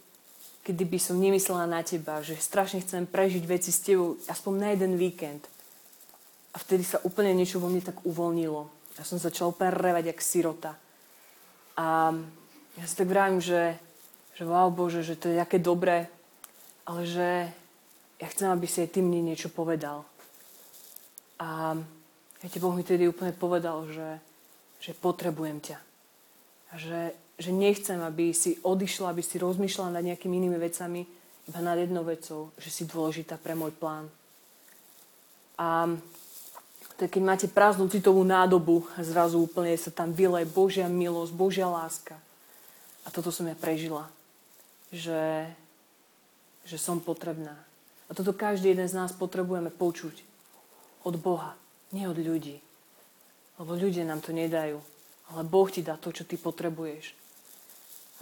kedy 0.63 0.83
by 0.87 0.99
som 0.99 1.19
nemyslela 1.19 1.67
na 1.67 1.83
teba, 1.83 2.23
že 2.23 2.39
strašne 2.39 2.79
chcem 2.81 3.03
prežiť 3.03 3.43
veci 3.43 3.69
s 3.69 3.83
tebou 3.83 4.15
aspoň 4.31 4.53
na 4.57 4.67
jeden 4.71 4.95
víkend. 4.95 5.43
A 6.53 6.61
vtedy 6.61 6.87
sa 6.87 7.03
úplne 7.03 7.35
niečo 7.35 7.59
vo 7.59 7.67
mne 7.67 7.83
tak 7.83 7.99
uvoľnilo. 8.07 8.71
Ja 8.95 9.03
som 9.03 9.19
začala 9.19 9.51
úplne 9.51 9.73
revať 9.73 10.13
jak 10.13 10.19
sirota. 10.21 10.71
A 11.75 12.13
ja 12.77 12.85
si 12.85 12.95
tak 12.95 13.09
vravím, 13.09 13.41
že 13.41 13.75
že 14.33 14.43
wow 14.49 14.73
Bože, 14.73 15.05
že 15.05 15.13
to 15.13 15.29
je 15.29 15.37
také 15.37 15.61
dobré, 15.61 16.09
ale 16.89 17.05
že 17.05 17.29
ja 18.17 18.27
chcem, 18.29 18.49
aby 18.49 18.65
si 18.65 18.81
aj 18.81 18.97
ty 18.97 18.99
mne 19.05 19.21
niečo 19.21 19.53
povedal. 19.53 20.05
A 21.37 21.77
viete, 22.41 22.57
Boh 22.57 22.73
mi 22.73 22.81
tedy 22.81 23.05
úplne 23.05 23.33
povedal, 23.35 23.85
že, 23.93 24.17
že 24.81 24.97
potrebujem 24.97 25.61
ťa. 25.61 25.77
A 26.71 26.73
že, 26.81 27.13
že 27.43 27.51
nechcem, 27.51 27.99
aby 27.99 28.31
si 28.31 28.55
odišla, 28.63 29.11
aby 29.11 29.19
si 29.19 29.35
rozmýšľala 29.35 29.99
nad 29.99 30.07
nejakými 30.07 30.39
inými 30.39 30.55
vecami, 30.55 31.03
iba 31.43 31.59
nad 31.59 31.75
jednou 31.75 32.07
vecou, 32.07 32.55
že 32.55 32.71
si 32.71 32.87
dôležitá 32.87 33.35
pre 33.35 33.51
môj 33.51 33.75
plán. 33.75 34.07
A 35.59 35.91
je, 36.95 37.11
keď 37.11 37.21
máte 37.21 37.47
prázdnu 37.51 37.91
citovú 37.91 38.23
nádobu 38.23 38.87
zrazu 39.03 39.43
úplne 39.43 39.75
sa 39.75 39.91
tam 39.91 40.15
vylej 40.15 40.47
Božia 40.47 40.87
milosť, 40.87 41.35
Božia 41.35 41.67
láska. 41.67 42.15
A 43.03 43.11
toto 43.11 43.27
som 43.27 43.43
ja 43.43 43.57
prežila 43.59 44.07
že, 44.93 45.49
že 46.69 46.77
som 46.77 47.01
potrebná. 47.01 47.57
A 48.07 48.13
toto 48.13 48.29
každý 48.29 48.77
jeden 48.77 48.85
z 48.85 48.93
nás 48.93 49.09
potrebujeme 49.09 49.73
počuť 49.73 50.21
od 51.01 51.17
Boha, 51.17 51.57
nie 51.89 52.05
od 52.05 52.15
ľudí. 52.21 52.61
Lebo 53.57 53.73
ľudia 53.73 54.05
nám 54.05 54.21
to 54.21 54.29
nedajú. 54.29 54.77
Ale 55.33 55.41
Boh 55.49 55.65
ti 55.65 55.81
dá 55.81 55.97
to, 55.97 56.13
čo 56.13 56.29
ty 56.29 56.37
potrebuješ. 56.37 57.17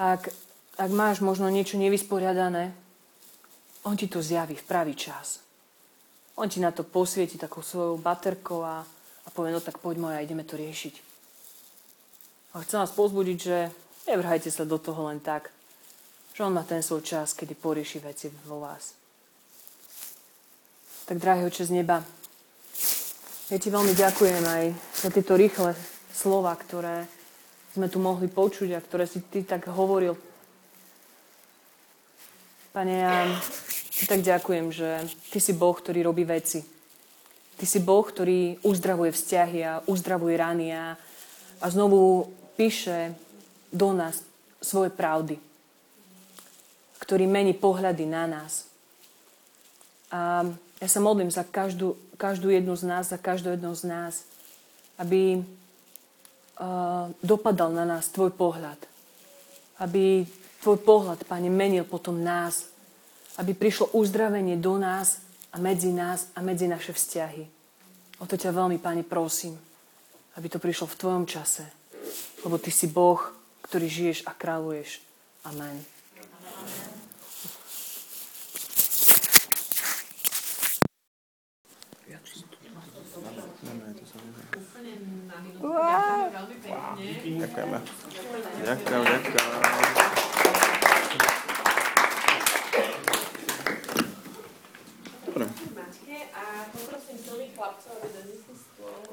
Ak, 0.01 0.33
ak 0.81 0.89
máš 0.89 1.21
možno 1.21 1.45
niečo 1.53 1.77
nevysporiadané, 1.77 2.73
on 3.85 3.93
ti 3.93 4.09
to 4.09 4.25
zjaví 4.25 4.57
v 4.57 4.65
pravý 4.65 4.97
čas. 4.97 5.37
On 6.33 6.49
ti 6.49 6.57
na 6.57 6.73
to 6.73 6.81
posvieti 6.81 7.37
takou 7.37 7.61
svojou 7.61 8.01
baterkou 8.01 8.65
a, 8.65 8.81
a 9.25 9.27
povie, 9.29 9.53
no 9.53 9.61
tak 9.61 9.77
poď 9.77 10.01
moja, 10.01 10.25
ideme 10.25 10.41
to 10.41 10.57
riešiť. 10.57 10.95
A 12.57 12.65
chcem 12.65 12.81
vás 12.81 12.89
pozbudiť, 12.97 13.37
že 13.37 13.69
nevrhajte 14.09 14.49
sa 14.49 14.65
do 14.65 14.81
toho 14.81 15.05
len 15.05 15.21
tak, 15.21 15.53
že 16.33 16.41
on 16.41 16.57
má 16.57 16.65
ten 16.65 16.81
svoj 16.81 17.05
čas, 17.05 17.37
kedy 17.37 17.53
porieši 17.53 18.01
veci 18.01 18.33
vo 18.49 18.57
vás. 18.57 18.97
Tak, 21.05 21.21
drahý 21.21 21.45
oče 21.45 21.69
z 21.69 21.77
neba, 21.77 22.01
ja 23.51 23.57
ti 23.59 23.67
veľmi 23.67 23.93
ďakujem 23.93 24.43
aj 24.47 24.63
za 25.05 25.09
tieto 25.11 25.35
rýchle 25.35 25.75
slova, 26.09 26.55
ktoré 26.55 27.05
sme 27.71 27.87
tu 27.87 28.03
mohli 28.03 28.27
počuť 28.27 28.75
a 28.75 28.83
ktoré 28.83 29.07
si 29.07 29.23
ty 29.23 29.47
tak 29.47 29.71
hovoril. 29.71 30.19
Pane, 32.71 32.93
ja 32.95 33.27
ti 33.91 34.03
tak 34.07 34.23
ďakujem, 34.23 34.71
že 34.71 35.07
ty 35.31 35.39
si 35.43 35.51
Boh, 35.55 35.75
ktorý 35.75 36.03
robí 36.03 36.23
veci. 36.23 36.63
Ty 37.55 37.65
si 37.67 37.79
Boh, 37.83 38.03
ktorý 38.03 38.63
uzdravuje 38.63 39.11
vzťahy 39.11 39.59
a 39.61 39.73
uzdravuje 39.85 40.35
rany 40.39 40.73
a, 40.73 40.95
a 41.61 41.65
znovu 41.67 42.31
píše 42.55 43.15
do 43.71 43.95
nás 43.95 44.23
svoje 44.59 44.91
pravdy, 44.91 45.39
ktorý 46.99 47.27
mení 47.27 47.55
pohľady 47.55 48.03
na 48.07 48.25
nás. 48.27 48.67
A 50.11 50.43
ja 50.81 50.87
sa 50.91 50.99
modlím 50.99 51.31
za 51.31 51.47
každú, 51.47 51.95
každú 52.19 52.51
jednu 52.51 52.75
z 52.75 52.83
nás, 52.83 53.11
za 53.11 53.19
každú 53.21 53.53
jednu 53.55 53.71
z 53.77 53.83
nás, 53.87 54.27
aby 54.99 55.45
dopadal 57.23 57.69
na 57.71 57.85
nás 57.87 58.11
tvoj 58.11 58.33
pohľad. 58.35 58.77
Aby 59.81 60.25
tvoj 60.61 60.77
pohľad, 60.81 61.25
Pane, 61.25 61.49
menil 61.49 61.87
potom 61.87 62.21
nás. 62.21 62.69
Aby 63.39 63.55
prišlo 63.57 63.95
uzdravenie 63.97 64.59
do 64.59 64.77
nás 64.77 65.23
a 65.51 65.57
medzi 65.57 65.89
nás 65.89 66.29
a 66.37 66.43
medzi 66.43 66.67
naše 66.67 66.93
vzťahy. 66.93 67.43
O 68.21 68.29
to 68.29 68.37
ťa 68.37 68.53
veľmi, 68.53 68.77
Pane, 68.77 69.01
prosím, 69.01 69.57
aby 70.37 70.47
to 70.47 70.61
prišlo 70.61 70.85
v 70.85 70.99
tvojom 70.99 71.25
čase. 71.25 71.65
Lebo 72.45 72.61
ty 72.61 72.69
si 72.69 72.85
Boh, 72.85 73.19
ktorý 73.65 73.89
žiješ 73.89 74.29
a 74.29 74.35
kráľuješ. 74.37 75.01
Amen. 75.49 75.81
Ďakujeme. 85.61 87.77
Ďakujem, 88.65 89.01
ďakujem. 89.05 89.49
Dobre. 95.29 95.45
A 96.33 96.43
poprosím 96.73 97.17
silných 97.21 97.53
chlapcov, 97.53 97.93
aby 98.01 98.09
donesli 98.09 98.57
stôl. 98.57 99.05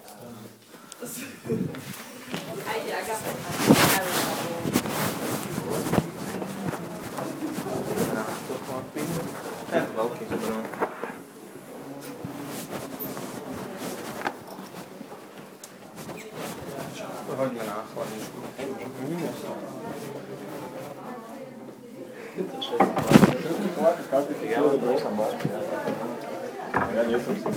Ja 26.94 27.02
nie 27.04 27.18
som 27.18 27.34
si 27.36 27.48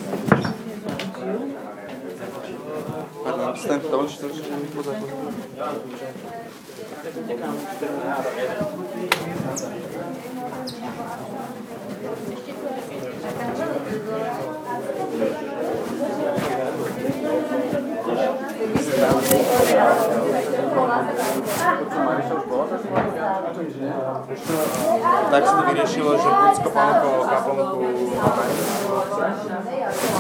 Tak 25.32 25.48
sa 25.48 25.54
to 25.56 25.64
vyriešilo, 25.72 26.12
že 26.20 26.28
buď 26.28 26.54
skopal 26.60 26.88
okolo 27.00 27.24
kaplnku 27.24 27.80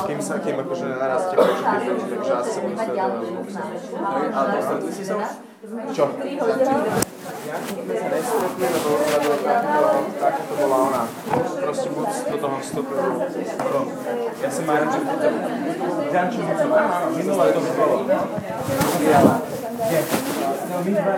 kým 0.07 0.19
sa, 0.23 0.39
kým 0.39 0.55
akože 0.59 0.87
narastie 0.95 1.35
počet 1.35 1.65
tých 1.67 1.83
ľudí, 1.87 2.05
takže 2.11 2.31
asi 2.31 2.49
sa 2.51 2.59
budú 2.63 2.75
stretávať 2.79 3.21
s 3.23 3.55
Ale 4.31 4.47
dostali 4.55 4.91
si 4.91 5.03
sa 5.03 5.13
už? 5.19 5.29
Čo? 5.91 6.03
Sme 7.59 7.93
sa 7.99 8.07
nestretli, 8.07 8.65
lebo 8.71 8.91
taká 10.15 10.41
to 10.47 10.53
bola 10.55 10.77
ona. 10.87 11.03
Proste 11.59 11.87
buď 11.91 12.09
do 12.31 12.37
toho 12.39 12.55
vstúpil. 12.63 12.99
Ja 14.39 14.49
som 14.49 14.65
aj 14.71 14.81
že 14.91 14.99
Jančo, 16.11 16.41
áno, 16.43 16.75
áno, 16.75 17.07
minulé 17.15 17.45
to 17.51 17.59
bolo. 17.75 17.95
Nie. 19.01 19.99
My 20.81 20.91
dva 20.97 21.13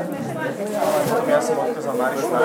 Potom 1.04 1.28
ja 1.30 1.40
som 1.40 1.56
odkázal 1.62 1.96
Marišu 1.96 2.28
na 2.32 2.40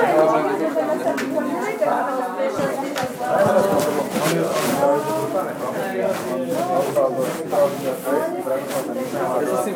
Ja 4.35 4.69
som 9.49 9.65
si 9.65 9.73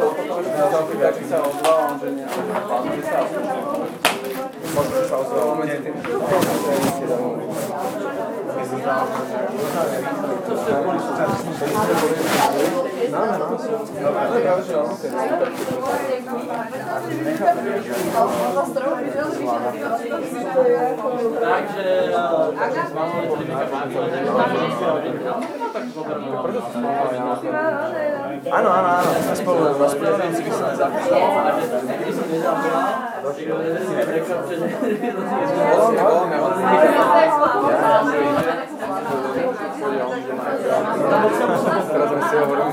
že 19.52 19.84
že 21.82 22.72
tým. 23.32 23.48
Áno, 28.52 28.68
áno, 28.68 28.88
áno, 28.98 29.10
sme 29.22 29.34
spolu 29.38 29.60
rozprávali, 29.78 30.34
si 30.34 30.42
by 30.42 30.50
sa 30.50 30.64
nezapísal. 30.72 31.18
Teraz 41.92 42.08
sme 42.08 42.22
si 42.22 42.34
hovorili, 42.40 42.72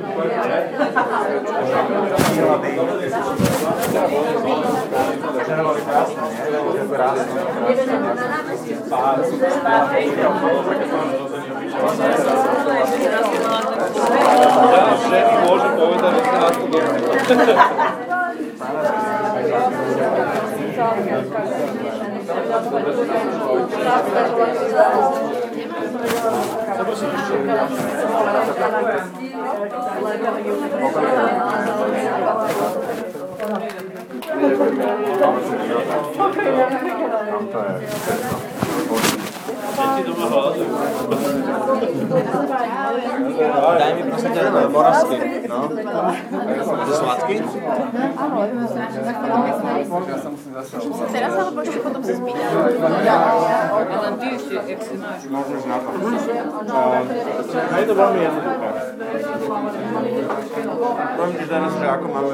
Ženy 15.11 15.35
môžu 15.41 15.69
povedať, 15.75 16.13
že 16.21 17.53
sa 26.89 27.05
Daj 43.51 43.91
mi 43.95 44.01
prosím 44.07 44.31
ťa 44.31 44.41
moravský, 44.71 45.17
no. 45.51 45.59
To 46.81 46.93
sladký? 46.95 47.35
Teraz 51.11 51.33
alebo 51.35 51.59
ešte 51.61 51.79
potom 51.83 52.01
sa 52.03 52.13
spýtam? 52.15 52.51
Možno 55.31 55.55
na 55.67 55.77
to. 55.81 55.89
Je 57.71 57.85
to 57.87 57.93
veľmi 57.95 58.19
jednoduché. 58.21 58.69
Poviem 61.11 61.35
ti 61.35 61.45
teraz, 61.45 61.71
že 61.75 61.87
ako 61.91 62.05
máme 62.07 62.33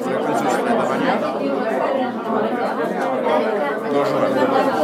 frekvenciu 0.00 0.48
stredovania. 0.50 1.14
Možno 3.90 4.79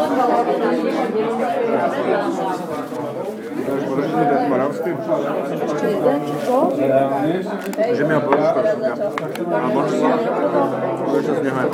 Budeš 3.87 4.13
mi 4.13 4.25
dať 4.29 4.43
moravský? 4.53 4.91
Že 7.97 8.03
mi 8.05 8.13
ho 8.15 8.21
poruško 8.21 8.61
šuka. 8.69 8.93
A 9.57 9.67
možno 9.73 10.09
budeš 11.09 11.25
sa 11.25 11.35
z 11.37 11.41
neho 11.41 11.57
aj 11.57 11.73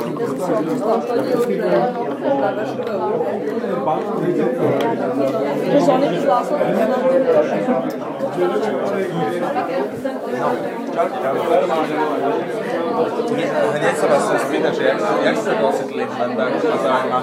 Hneď 12.93 13.95
sa 13.97 14.05
vás 14.05 14.21
chcem 14.29 14.39
spýtať, 14.45 14.73
že 14.77 14.83
jak, 14.85 14.97
jak 15.01 15.35
ste 15.37 15.51
to 15.57 15.65
ocitli, 15.65 16.03
len 16.05 16.29
tak 16.37 16.49
ma 16.53 16.77
zaujíma. 16.77 17.19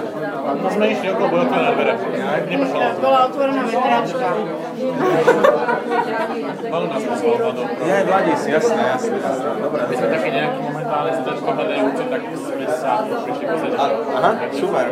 No 0.61 0.67
sme 0.67 0.85
išli 0.91 1.07
okolo 1.15 1.27
Bojovka 1.31 1.59
na 1.63 1.71
dvere. 1.75 1.93
Bola 2.99 3.19
otvorená 3.31 3.63
vetračka. 3.71 4.29
Malo 6.71 6.85
nás 6.91 7.03
poslal 7.07 7.37
vodou. 7.39 7.65
Ja 7.87 7.95
aj 8.01 8.05
Vladis, 8.11 8.41
jasné, 8.51 8.83
jasné. 8.83 9.17
Dobre. 9.61 9.81
My 9.87 9.95
sme 9.95 10.09
takí 10.11 10.29
nejakí 10.35 10.61
momentálne 10.61 11.13
stredko 11.23 11.49
hľadajúci, 11.55 12.05
tak 12.11 12.21
sme 12.35 12.67
sa 12.67 12.91
prišli 13.07 13.45
pozrieť. 13.47 13.79
Aha, 14.11 14.31
super. 14.51 14.85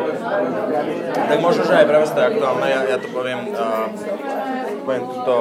Tak 1.15 1.37
možno, 1.43 1.61
že 1.67 1.73
aj 1.75 1.85
to 1.89 2.19
je 2.19 2.25
aktuálne, 2.25 2.67
ja, 2.71 2.81
ja 2.87 2.97
to 2.97 3.07
poviem, 3.11 3.39
uh, 3.51 3.85
poviem 4.87 5.03
to, 5.27 5.37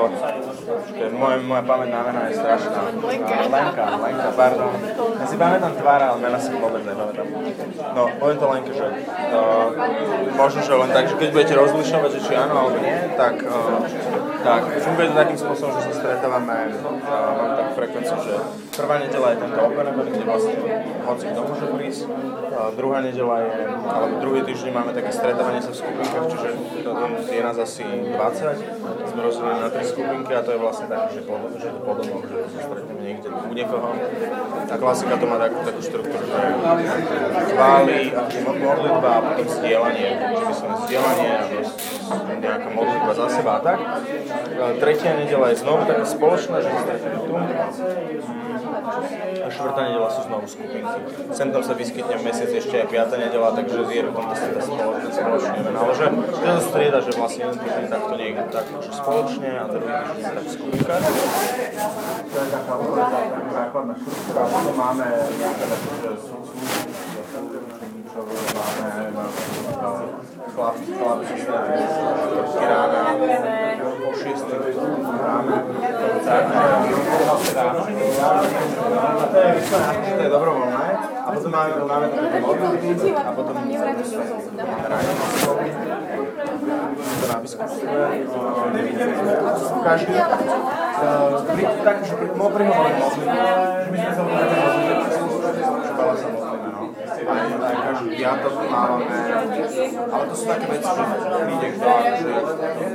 moja, 1.12 1.36
moja 1.42 1.62
pamätná 1.62 1.98
mena 2.04 2.20
je 2.28 2.34
strašná. 2.38 2.80
Lenka, 3.02 3.84
Lenka, 3.98 4.28
pardon. 4.36 4.72
Ja 5.20 5.26
si 5.26 5.36
pamätám 5.36 5.72
tvár, 5.76 6.00
ale 6.02 6.18
mena 6.20 6.38
si 6.40 6.50
vôbec 6.54 6.82
nepamätám. 6.84 7.26
No, 7.94 8.02
poviem 8.20 8.38
to 8.38 8.46
Lenke, 8.48 8.72
že 8.74 8.86
uh, 8.86 9.68
možno, 10.36 10.60
že 10.64 10.72
len 10.74 10.90
tak, 10.92 11.04
že 11.08 11.14
keď 11.16 11.28
budete 11.32 11.54
rozlišovať, 11.56 12.10
že 12.16 12.20
či 12.24 12.32
áno 12.36 12.54
alebo 12.56 12.78
nie, 12.80 12.96
tak, 13.16 13.34
uh, 13.44 13.82
tak 14.44 14.62
funguje 14.80 15.06
to 15.10 15.14
takým 15.14 15.38
spôsobom, 15.38 15.70
že 15.78 15.90
sa 15.90 15.92
stretávame, 15.98 16.56
uh, 16.70 17.30
mám 17.34 17.50
takú 17.58 17.72
frekvenciu, 17.74 18.16
že 18.22 18.34
prvá 18.78 19.02
nedela 19.02 19.34
je 19.34 19.36
tento 19.42 19.58
open 19.58 19.86
kde 19.98 20.24
vlastne 20.24 20.54
hoci 21.02 21.24
kto 21.32 21.40
môže 21.42 21.66
prísť, 21.74 22.00
uh, 22.06 22.70
druhá 22.78 22.98
nedela 23.02 23.36
je, 23.42 23.52
alebo 23.88 24.14
druhý 24.22 24.40
týždeň 24.46 24.70
máme 24.70 24.92
také 24.94 25.10
stretávanie 25.10 25.60
sa 25.62 25.70
v 25.74 25.80
skupinkách, 25.82 26.26
čiže 26.30 26.48
to, 26.86 26.90
je 27.26 27.42
nás 27.42 27.58
asi 27.58 27.84
20, 27.84 29.10
sme 29.10 29.20
rozdelení 29.26 29.60
na 29.62 29.70
tri 29.70 29.84
skupinky 29.84 30.32
a 30.34 30.40
to 30.46 30.50
je 30.54 30.58
vlastne 30.60 30.86
tak, 30.86 31.10
že, 31.10 31.20
pod, 31.26 31.50
že 31.58 31.68
to 31.74 31.80
podobno, 31.82 32.16
že 32.22 32.36
sa 32.54 32.60
stretneme 32.70 33.02
niekde 33.02 33.28
u 33.30 33.52
niekoho. 33.52 33.90
A 34.68 34.74
klasika 34.78 35.18
to 35.18 35.26
má 35.26 35.36
takú, 35.42 35.58
takú 35.66 35.80
štruktúru, 35.82 36.24
že 36.28 36.38
chváli 37.50 38.14
a 38.14 38.22
modlitba 38.54 39.10
a 39.10 39.20
potom 39.32 39.46
zdieľanie, 39.48 40.08
že 40.38 40.42
myslím 40.46 40.72
zdieľanie 40.86 41.30
a 41.34 41.42
proste 41.50 41.97
nejaká 42.38 42.68
modlitba 42.72 43.12
za 43.14 43.26
seba 43.28 43.52
a 43.58 43.60
tak. 43.60 43.78
A 44.58 44.64
tretia 44.80 45.12
nedela 45.16 45.52
je 45.52 45.56
znovu 45.60 45.86
taká 45.86 46.04
spoločná, 46.04 46.60
že 46.60 46.68
stretneme 46.68 47.18
tu. 47.24 47.32
A 49.38 49.48
štvrtá 49.52 49.80
nedela 49.84 50.08
sú 50.12 50.20
znovu 50.24 50.46
skupinky. 50.48 51.00
Sem 51.32 51.48
tam 51.52 51.62
sa 51.62 51.74
vyskytne 51.76 52.14
v 52.18 52.22
mesiac 52.24 52.50
ešte 52.50 52.74
aj 52.84 52.86
piatá 52.88 53.16
nedela, 53.20 53.52
takže 53.52 53.84
je 53.84 54.10
potom 54.12 54.32
to 54.32 54.34
sa 54.34 54.60
spoločne, 54.64 55.08
spoločne 55.12 55.58
ven. 55.64 55.74
Ale 55.76 55.92
že 55.92 56.06
to 56.12 56.46
sa 56.48 56.62
strieda, 56.62 56.98
že 57.04 57.10
vlastne 57.16 57.42
jeden 57.48 57.58
týždeň 57.60 57.86
takto 57.88 58.14
niekde 58.16 58.42
tak 58.48 58.66
spoločne 58.92 59.48
a 59.48 59.64
druhý 59.68 59.92
týždeň 59.92 60.32
tak 60.34 60.46
v. 60.48 60.96
To 62.28 62.36
je 62.38 62.48
taká 62.52 62.74
základná 63.52 63.94
štruktúra. 63.96 64.42
Máme 64.78 65.06
nejaké 65.38 65.64
čo 68.18 68.50
máme 68.58 68.98
chlapi 70.58 70.90
sa 70.90 71.14
stretli 71.38 71.82
rána, 72.66 73.14
o 73.78 74.10
6 74.10 74.42
ráno, 75.22 75.54
to 80.02 80.22
je 80.22 80.30
dobrovoľné. 80.32 80.86
A 80.98 81.28
potom 81.30 81.50
máme, 81.52 81.70
máme 81.86 82.06
a 82.10 83.30
potom 83.36 83.54
to 87.18 87.26
na 87.28 87.36
biskupstve. 87.38 87.86
Každý, 89.84 90.14
tak, 91.86 91.96
že 92.02 92.14
modlitbu, 92.34 92.82
že 93.14 93.88
my 93.94 93.98
sme 93.98 94.10
sa 94.10 94.22
modlili 94.26 94.58
modlitbu, 95.28 95.70
že 95.86 95.92
veľa 95.94 96.14
sa 96.18 96.28
modlíme, 96.34 96.68
no. 96.74 96.82
Aj, 97.28 97.44
aj 97.44 98.17
piatok 98.28 98.54
mávame, 98.68 99.08
ale 99.88 100.24
to 100.28 100.34
sú 100.36 100.44
také 100.44 100.66
veci, 100.68 100.84
že 100.84 101.04
príde 101.48 101.68
kto, 101.80 101.88
že 102.12 102.32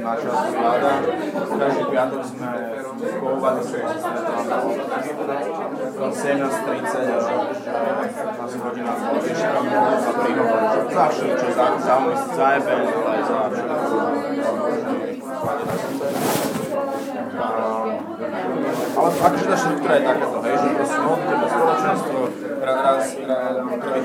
na 0.05 0.13
čas 0.13 0.37
vláda. 0.53 0.91
Každý 1.33 1.83
piatok 1.89 2.21
sme 2.21 2.49
sa, 3.65 3.81
sa 3.97 4.09
stretávame 4.13 4.77
17.30 6.13 7.17
až 7.17 7.25
asi 8.45 8.57
hodina 8.61 8.93
spoločne 8.93 9.47
a 9.49 10.11
prihovoriť, 10.21 10.69
že 10.69 10.81
za 10.93 11.05
všetko, 11.09 11.45
za, 11.49 11.65
za, 11.81 11.95
za 12.37 12.47
event, 12.61 12.89
ale 12.93 13.09
aj 13.09 13.21
za 13.25 13.39
všetko. 13.49 14.12
Ale 19.03 19.11
akože 19.19 19.45
tá 19.51 19.57
štruktúra 19.59 19.99
je 19.99 20.03
takáto, 20.07 20.37
hej, 20.47 20.55
že 20.63 20.67
proste 20.79 20.99
modlitba 21.03 21.47
spoločenstvo, 21.51 22.19
raz, 22.63 23.03
raz, 23.03 23.03
raz, 23.27 24.03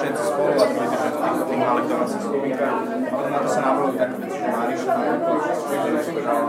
všetci 0.00 0.22
spolu 0.24 0.56
a 0.56 0.64
druhý 0.64 0.88
týždeň 0.88 1.12
v 1.12 1.44
tých, 1.44 1.60
malých 1.60 1.86
domácich 1.92 2.22
skupinkách. 2.24 2.76
A 2.88 3.12
potom 3.12 3.28
na 3.36 3.40
to 3.44 3.48
sa 3.52 3.60
navolí 3.68 3.92
také 4.00 4.16
veci, 4.16 4.38
že 4.40 4.48
Mariša 4.48 4.92
napríklad, 4.96 6.48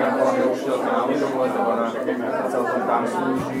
ja 0.00 0.08
bola 0.16 0.30
mi 0.32 0.40
učiteľka 0.48 0.88
na 0.88 1.02
lyžovole, 1.04 1.46
tak 1.52 1.64
ona 1.68 1.84
celkom 2.48 2.80
tam 2.88 3.02
slúži. 3.04 3.60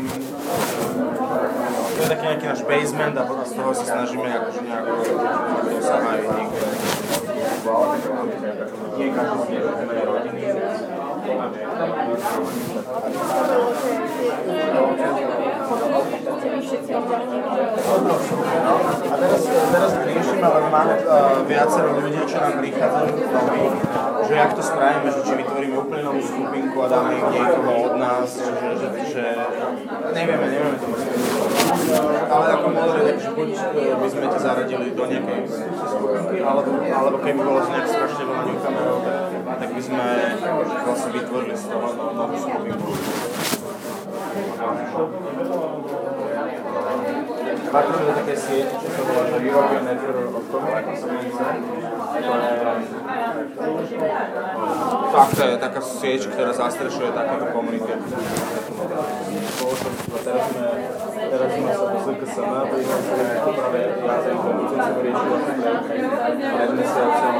To 1.84 2.00
je 2.00 2.08
taký 2.08 2.24
nejaký 2.24 2.46
náš 2.48 2.60
basement 2.64 3.14
a 3.20 3.22
potom 3.28 3.44
z 3.44 3.52
toho 3.60 3.70
sa 3.76 3.84
snažíme 3.84 4.28
akože 4.40 4.60
nejako 4.64 4.92
dosahovať 5.68 6.20
niekde. 6.32 6.64
Nie 8.94 9.08
každý 9.12 9.56
z 9.60 10.04
rodiny. 10.08 11.03
A 11.24 11.28
teraz, 19.16 19.40
teraz 19.48 19.92
riešime, 20.04 20.44
lebo 20.44 20.68
máme 20.68 21.00
uh, 21.08 21.40
viacero 21.48 21.96
ľudí, 21.96 22.20
čo 22.28 22.36
nám 22.44 22.60
prichádzajú 22.60 23.08
noví, 23.24 23.64
že 24.28 24.34
jak 24.36 24.52
to 24.52 24.60
spravíme, 24.60 25.08
že 25.08 25.20
či 25.24 25.32
vytvoríme 25.40 25.76
úplne 25.80 26.02
novú 26.04 26.20
skupinku 26.20 26.76
a 26.84 26.86
dáme 26.92 27.16
im 27.16 27.24
niekoho 27.32 27.72
od 27.72 27.94
nás, 27.96 28.28
že, 28.44 28.52
že, 28.76 28.88
že 29.16 29.24
nevieme, 30.12 30.44
nevieme 30.44 30.76
to 30.76 30.88
ale 32.28 32.46
ako 32.56 32.66
modré, 32.72 33.00
takže 33.14 33.28
buď 33.32 33.50
by 34.00 34.08
sme 34.08 34.26
ťa 34.28 34.40
zaradili 34.40 34.86
do 34.92 35.04
nejakej 35.08 35.40
skupinky, 35.88 36.36
alebo, 36.44 36.60
alebo 36.80 37.16
keby 37.20 37.40
bolo 37.40 37.60
nejak 37.64 37.88
strašne 37.88 38.22
veľa 38.24 38.42
newcomerov, 38.48 38.98
tak 39.64 39.72
by 39.72 39.80
sme 39.80 40.04
vlastne 40.84 41.10
vytvorili 41.16 41.56
z 41.56 41.64
toho 41.72 41.88
novú 41.96 42.36
skupinku. 42.36 42.92
patríme 47.74 48.04
do 48.06 48.14
také 48.14 48.34
siete, 48.38 48.74
čo 48.76 48.86
sa 48.86 49.02
volá 49.02 49.22
že 49.26 49.36
European 49.40 49.84
Network 49.88 50.30
of 50.30 50.44
Communities. 50.46 51.00
Tak, 55.14 55.28
to 55.34 55.42
je 55.42 55.56
taká 55.58 55.80
sieť, 55.82 56.20
ktorá 56.30 56.52
zastrešuje 56.54 57.08
takéto 57.10 57.46
komunity. 57.50 57.90
Spoločenstvo, 59.48 60.16
teraz 60.22 60.44
sme, 60.54 60.68
teraz 61.34 61.50
sme 61.50 61.66
sa 61.74 61.90
po 61.90 61.98
ZKSM, 61.98 62.46
prihlásili 62.70 63.26
práve 63.58 63.80
jazyk, 64.06 64.38
čo 64.38 64.76
som 64.78 65.02
riešil 65.02 65.34
pred 66.38 66.70
mesiacom, 66.78 67.34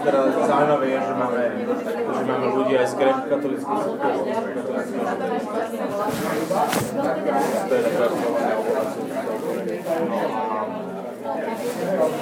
teda 0.00 0.20
zaujímavé 0.44 0.86
je, 0.92 1.00
že 1.00 1.14
máme, 1.16 1.42
že 1.96 2.24
máme 2.28 2.46
ľudí 2.52 2.74
aj 2.76 2.86
z. 2.88 2.94
To 7.64 7.72
je 7.72 7.82
taká 7.88 8.06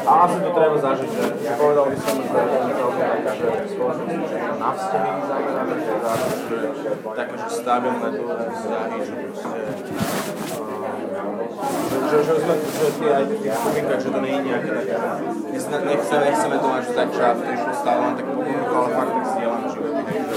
a 0.09 0.13
asi 0.25 0.39
to 0.41 0.51
treba 0.53 0.77
zažiť, 0.79 1.11
že 1.13 1.53
povedal 1.57 1.85
by 1.89 1.97
som, 2.01 2.17
že 2.21 2.29
celkom 2.29 2.93
taká, 2.97 3.33
že 3.37 3.47
spoločnosť 3.73 4.33
na 4.59 4.71
vzťahy 4.73 5.11
zamerané, 5.29 5.77
že 5.81 5.95
zároveň, 6.01 6.41
že 6.77 6.91
také, 7.17 7.35
že 7.37 7.49
stabilné 7.49 8.09
dlhé 8.17 8.47
vzťahy, 8.53 8.97
že 9.05 9.15
proste 9.21 9.49
že, 12.09 12.19
že 12.25 12.35
sme 12.41 12.55
že 12.57 12.89
tie 12.97 13.11
aj 13.13 13.25
v 13.29 13.37
tých 13.45 14.01
že 14.01 14.09
to 14.09 14.21
nie 14.25 14.33
je 14.33 14.43
nejaké 14.49 14.71
také, 14.73 14.95
že 14.97 15.77
nechceme, 15.85 16.23
nechceme 16.25 16.57
to 16.57 16.67
mať, 16.69 16.83
že 16.89 16.93
tak, 16.97 17.09
že 17.13 17.21
to 17.21 17.45
išlo 17.53 17.73
stále 17.77 18.01
len 18.01 18.15
tak 18.17 18.27
pokonuko, 18.29 18.75
ale 18.79 18.89
fakt 18.97 19.13
tak 19.13 19.25
zdieľam 19.29 19.63
životy, 19.69 20.03
hej, 20.09 20.21
že 20.25 20.37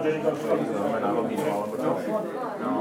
znamená 0.00 1.08
hodinu 1.14 1.46
alebo 1.46 1.74
čo. 1.76 1.92
No, 2.56 2.72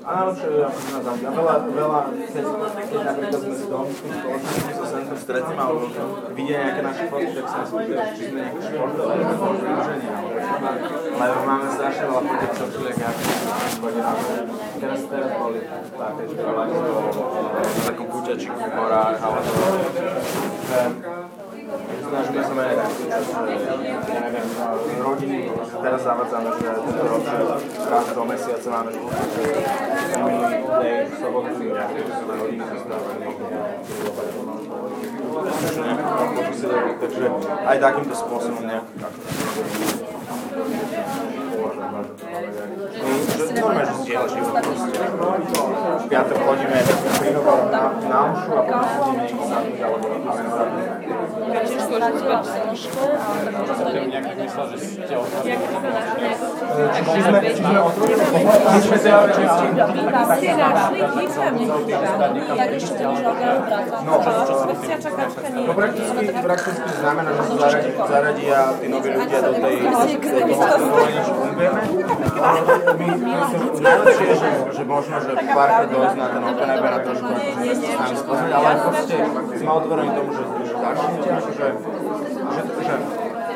a 0.00 0.10
najlepšie 0.10 0.48
je, 0.50 0.62
ako 0.64 0.78
nás 0.80 1.02
zaujíma. 1.04 1.30
Veľa, 1.30 1.54
veľa, 1.70 2.00
keď, 2.32 2.44
keď 2.90 3.00
napríklad 3.04 3.40
sme 3.40 3.54
s 3.54 3.64
domským 3.68 4.12
spoločnostím 4.16 4.74
sa 4.74 4.86
sem 4.88 5.02
tu 5.06 5.16
stretneme, 5.20 5.60
alebo 5.60 5.86
vidia 6.34 6.56
nejaké 6.64 6.80
naše 6.82 7.04
fotky, 7.12 7.32
tak 7.36 7.46
sa 7.46 7.56
nás 7.60 7.70
pýtajú, 7.70 8.10
či 8.16 8.22
sme 8.30 8.38
nejaké 8.40 8.60
športové, 8.64 9.12
alebo 9.20 9.46
združenia. 9.60 10.14
Lebo 11.10 11.38
máme 11.44 11.68
strašne 11.70 12.04
veľa 12.08 12.22
fotiek, 12.24 12.52
čo 12.56 12.64
všelijak 12.70 12.98
Teraz, 14.80 15.00
teraz 15.04 15.30
boli 15.36 15.60
také, 15.68 16.22
že 16.24 16.36
v 17.60 17.82
takom 17.84 18.06
kuťačiku 18.08 18.56
v 18.56 18.72
horách, 18.72 19.18
alebo 19.20 19.40
že 19.44 21.09
snažíme 22.10 22.42
merať 22.58 22.90
ja 24.10 24.20
neviem, 24.26 24.48
rodiny, 24.98 25.38
teraz 25.78 26.00
zavádzame, 26.02 26.48
že 26.58 26.68
tento 26.82 27.04
rok, 27.06 27.22
raz 27.86 28.06
do 28.10 28.22
mesiaca 28.26 28.68
máme, 28.74 28.90
minulý 28.90 30.58
day, 30.82 31.06
sobotu, 31.14 31.64
rodiny 32.26 32.64
sa 32.66 32.76
stávali, 32.82 33.26
takže 36.98 37.24
aj 37.62 37.76
takýmto 37.78 38.14
spôsobom 38.18 38.62
nejak 38.66 38.86
normálne, 43.60 43.92
že. 44.06 44.14
V 46.00 46.04
piatok 46.08 46.38
chodíme 46.40 46.78
príhovor 47.20 47.58
na, 47.68 47.82
na 48.08 48.18
ušu 48.32 48.50
a 48.56 48.62
potom 48.64 48.88
chodíme 48.96 49.22
niekde 49.28 49.44
sadnúť 49.44 49.80
alebo 49.84 50.06
Čiže 51.50 51.78
skôr 51.82 52.00
nejak 54.10 54.24
tak 54.24 54.36
myslel, 54.40 54.64
že 54.70 54.76
ste 54.80 55.14
otvorili. 55.18 55.56
Či 57.00 57.20
sme, 57.20 57.38
či 57.42 57.52
sme 57.60 57.80
otvorili? 57.80 58.24
My 58.30 58.80
sme 58.80 58.98
sa 59.00 59.10
Ste 60.30 60.50
našli 60.54 61.00
významne 61.10 61.64
jak 62.50 62.70
ešte 62.70 63.02
možného 63.04 63.60
brata. 63.66 63.96
No, 64.00 64.14
Sekcia 64.20 64.96
čakačka 65.00 65.46
nie 65.50 65.64
No 65.66 65.72
prakticky, 65.74 66.24
prakticky 66.30 66.90
znamená, 67.00 67.30
že 67.34 67.42
sa 67.50 68.04
zaradia 68.08 68.58
tí 68.80 68.86
noví 68.88 69.08
ľudia 69.10 69.38
do 69.42 69.52
tej, 69.58 69.74
čo 71.20 71.32
fungujeme. 71.34 71.80
Najlepšie 73.80 74.26
je, 74.26 74.36
že, 74.76 74.84
možno, 74.84 75.14
že 75.20 75.32
párkrát 75.50 75.88
dojsť 75.90 76.16
na 76.16 76.26
ten 76.30 76.42
open 76.44 76.68
a 76.70 76.98
trošku 77.00 77.30
akože 77.30 77.72
s 77.74 77.80
nami 77.98 78.16
spoznať, 78.16 78.50
ale 78.54 78.68
podstate 78.80 79.16
sme 79.58 79.70
otvorení 79.70 80.10
tomu, 80.14 80.30
že, 80.34 80.42
že 80.66 80.74
akože, 80.78 81.66
že, 82.80 82.94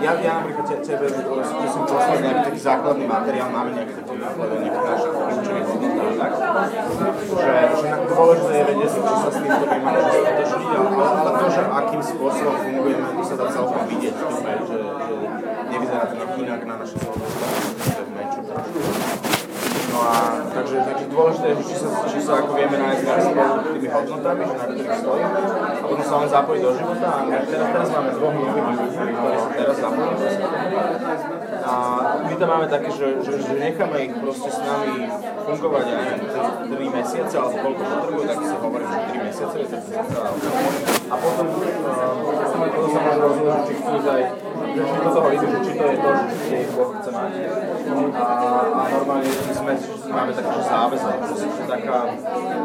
ja, 0.05 0.12
ja 0.20 0.33
napríklad 0.43 0.66
te, 0.68 0.77
tebe 0.85 1.07
skúsim 1.09 1.83
poslať 1.89 2.18
nejaký 2.20 2.41
taký 2.45 2.61
základný 2.61 3.05
materiál, 3.09 3.49
máme 3.49 3.70
nejaké 3.72 3.93
také 3.97 4.12
výhľady, 4.20 4.57
nejaké 4.61 4.81
naše 4.85 5.09
kľúčové 5.09 5.61
tak, 6.14 6.33
že, 6.35 7.55
že 7.79 7.89
dôležité 8.12 8.53
je 8.53 8.64
vedieť, 8.68 8.91
či 8.91 9.01
sa 9.01 9.29
s 9.31 9.37
týmto 9.41 9.64
vymáme 9.64 10.01
skutočniť, 10.05 10.70
ale, 10.75 10.89
ale 11.09 11.31
to, 11.41 11.47
že 11.49 11.62
akým 11.64 12.03
spôsobom 12.05 12.57
fungujeme, 12.61 13.07
to 13.14 13.22
sa 13.25 13.35
dá 13.39 13.47
celkom 13.49 13.83
vidieť, 13.89 14.14
že, 14.18 14.27
že 14.68 14.77
nevyzerá 15.72 16.05
to 16.05 16.14
nejak 16.14 16.33
inak 16.37 16.61
na 16.68 16.75
naše 16.85 16.97
celodenské, 17.01 17.47
to 17.81 18.01
je 18.05 18.12
menšie 18.12 18.43
trošku. 18.45 18.79
No 19.94 19.94
a 20.05 20.13
takže, 20.53 20.77
takže 20.85 21.05
dôležité 21.09 21.47
je, 21.49 21.65
či 21.65 21.77
sa, 21.81 21.89
či 22.05 22.19
sa 22.21 22.33
ako 22.45 22.53
vieme 22.53 22.77
nájsť 22.77 23.03
nejak 23.09 23.23
spolu 23.25 23.55
tými 23.73 23.89
hodnotami, 23.89 24.43
že 24.45 24.55
na 24.55 24.65
ktorých 24.69 24.99
stojíme. 25.01 25.39
A 25.65 25.85
potom 25.89 26.05
sa 26.05 26.15
len 26.21 26.29
zapojiť 26.29 26.61
do 26.61 26.71
života. 26.77 27.09
A 27.09 27.21
teraz, 27.25 27.69
teraz 27.73 27.89
máme 27.89 28.11
dvoch 28.13 28.35
nových 28.37 28.67
ľudí, 28.69 28.87
ktorí 28.93 29.37
sa 29.41 29.51
teraz 29.57 29.77
zapojili. 29.81 30.27
A 31.65 31.73
my 32.29 32.35
tam 32.37 32.49
máme 32.53 32.67
také, 32.69 32.89
že, 32.93 33.07
že, 33.25 33.33
že 33.41 33.53
necháme 33.57 33.97
ich 34.05 34.15
proste 34.21 34.51
s 34.53 34.59
nami 34.61 35.09
fungovať, 35.49 35.85
ja 35.89 35.97
neviem, 35.97 36.21
3 36.69 36.97
mesiace 37.01 37.35
alebo 37.41 37.57
koľko 37.65 37.83
potrebujú, 37.89 38.25
tak 38.29 38.39
si 38.45 38.55
hovorím, 38.61 38.89
že 38.93 38.99
3 39.17 39.29
mesiace 39.33 39.57
je 39.57 39.67
to 39.73 39.77
a 41.05 41.15
potom, 41.21 41.47
uh, 41.49 42.17
potom 42.21 42.47
sa 42.49 42.57
môžu 43.01 43.21
rozhodnúť, 43.25 43.61
či 43.69 43.73
chcú 43.81 43.91
ísť 43.97 44.09
že 44.75 44.83
či 44.83 44.97
do 44.99 45.11
toho 45.14 45.29
že 45.31 45.47
či 45.62 45.72
to 45.79 45.85
je 45.87 45.97
to, 46.03 46.11
že 46.11 46.35
kde 46.35 46.57
ich 46.66 46.70
Boh 46.75 46.91
chce 46.99 47.11
mať. 47.14 47.33
A, 48.14 48.27
a 48.75 48.83
normálne 48.91 49.31
sme, 49.31 49.72
máme 50.11 50.33
také, 50.35 50.51
že 50.51 50.64
záväzok, 50.66 51.18
že 51.39 51.47
taká, 51.68 51.99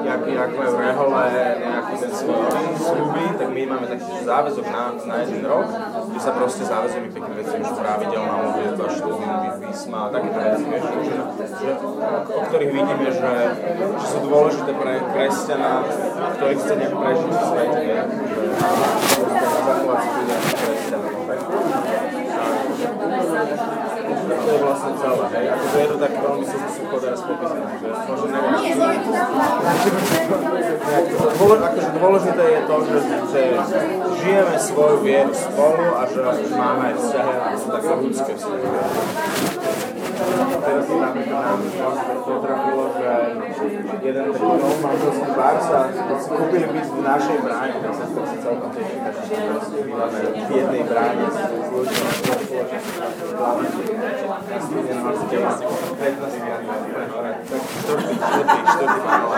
jak, 0.02 0.22
jak 0.26 0.50
majú 0.58 0.74
rehole 0.80 1.26
nejaký 1.60 1.94
ten 2.02 2.12
svoj 2.14 2.50
sluby, 2.82 3.26
tak 3.38 3.48
my 3.54 3.62
máme 3.70 3.86
taký 3.86 4.08
že 4.10 4.24
záväzok 4.26 4.66
na, 4.74 4.84
na 5.06 5.16
jeden 5.22 5.42
rok, 5.46 5.68
kde 6.10 6.20
sa 6.20 6.32
proste 6.34 6.64
záväzujeme 6.66 7.10
pekným 7.14 7.36
veciam, 7.38 7.62
že 7.62 7.74
pravidelná 7.78 8.36
modlitba, 8.42 8.86
štúdium 8.90 9.38
písma 9.62 10.02
takéto 10.10 10.40
veci, 10.40 10.64
vieš, 10.66 10.84
že, 10.90 11.16
že, 11.46 11.72
o 12.26 12.42
ktorých 12.50 12.72
vidíme, 12.74 13.10
že, 13.14 13.34
že 14.02 14.06
sú 14.10 14.18
dôležité 14.26 14.72
pre 14.74 14.94
kresťana, 15.14 15.72
ktorý 16.42 16.54
chce 16.58 16.74
nejak 16.74 16.96
prežiť 16.98 17.30
v 17.30 17.44
svete, 17.46 17.80
že, 17.86 17.98
a 18.50 18.68
zachovať 19.68 20.00
si 20.02 20.10
tu 20.10 20.22
nejaký 20.26 20.50
kresťan. 20.50 20.59
To 24.30 24.50
je 24.54 24.60
vlastne 24.62 24.92
celé, 25.02 25.26
hej. 25.34 25.46
Akože 25.50 25.78
je 25.82 25.88
to 25.90 25.98
tak 25.98 26.14
veľmi 26.22 26.46
sucho 26.46 26.98
teraz 27.02 27.20
popísané, 27.26 27.74
že 27.82 27.88
možno. 27.90 28.28
Akože 31.60 31.90
dôležité 31.98 32.44
je 32.46 32.62
to, 32.70 32.76
že, 32.86 32.98
že 33.34 33.42
žijeme 34.22 34.56
svoju 34.62 34.98
vieru 35.02 35.34
spolu 35.34 35.86
a 35.98 36.02
že 36.06 36.22
máme 36.54 36.88
vzťahy, 36.94 37.34
také 37.58 37.94
ľudské 37.98 38.32
vzťahy. 38.38 39.69
Teraz 40.20 40.84
napríklad 40.92 41.56
to 42.28 42.34
trafilo, 42.44 42.86
že 42.92 43.08
jeden 44.04 44.26
nov 44.36 44.76
manželský 44.84 45.32
pár 45.32 45.56
sa 45.64 45.88
v 46.92 47.00
našej 47.00 47.38
bráne, 47.40 47.80
tak 47.80 47.94
sa 47.96 48.04
to 48.04 48.20
celkom 48.44 48.72
v 48.76 50.52
jednej 50.52 50.84
bráne 50.84 51.24
s 51.24 51.40
ľuďmi, 51.72 52.04
tak 52.20 52.40
štvrtý, 57.80 58.16
štvrtý, 58.20 58.60
štvrtý 58.60 59.00
panel. 59.08 59.32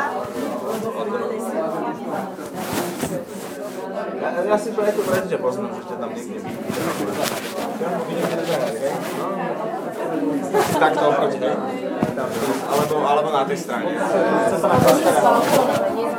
Ja, 4.22 4.30
ja 4.46 4.54
si 4.54 4.70
to 4.70 4.86
ako 4.86 5.02
preto, 5.02 5.28
že 5.34 5.38
poznám, 5.42 5.74
že 5.74 5.82
ste 5.82 5.96
tam 5.98 6.10
niekde 6.14 6.38
Takto 10.78 11.04
oproti, 11.10 11.38
hej? 11.42 11.58
Alebo, 12.70 12.96
alebo 13.02 13.30
na 13.34 13.44
tej 13.50 13.58
strane. 13.58 13.98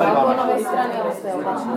Alebo 0.03 0.21
po 0.27 0.35
novej 0.35 0.61
strane, 0.67 0.95
ale 0.99 1.11
ste 1.15 1.29
opačne. 1.31 1.75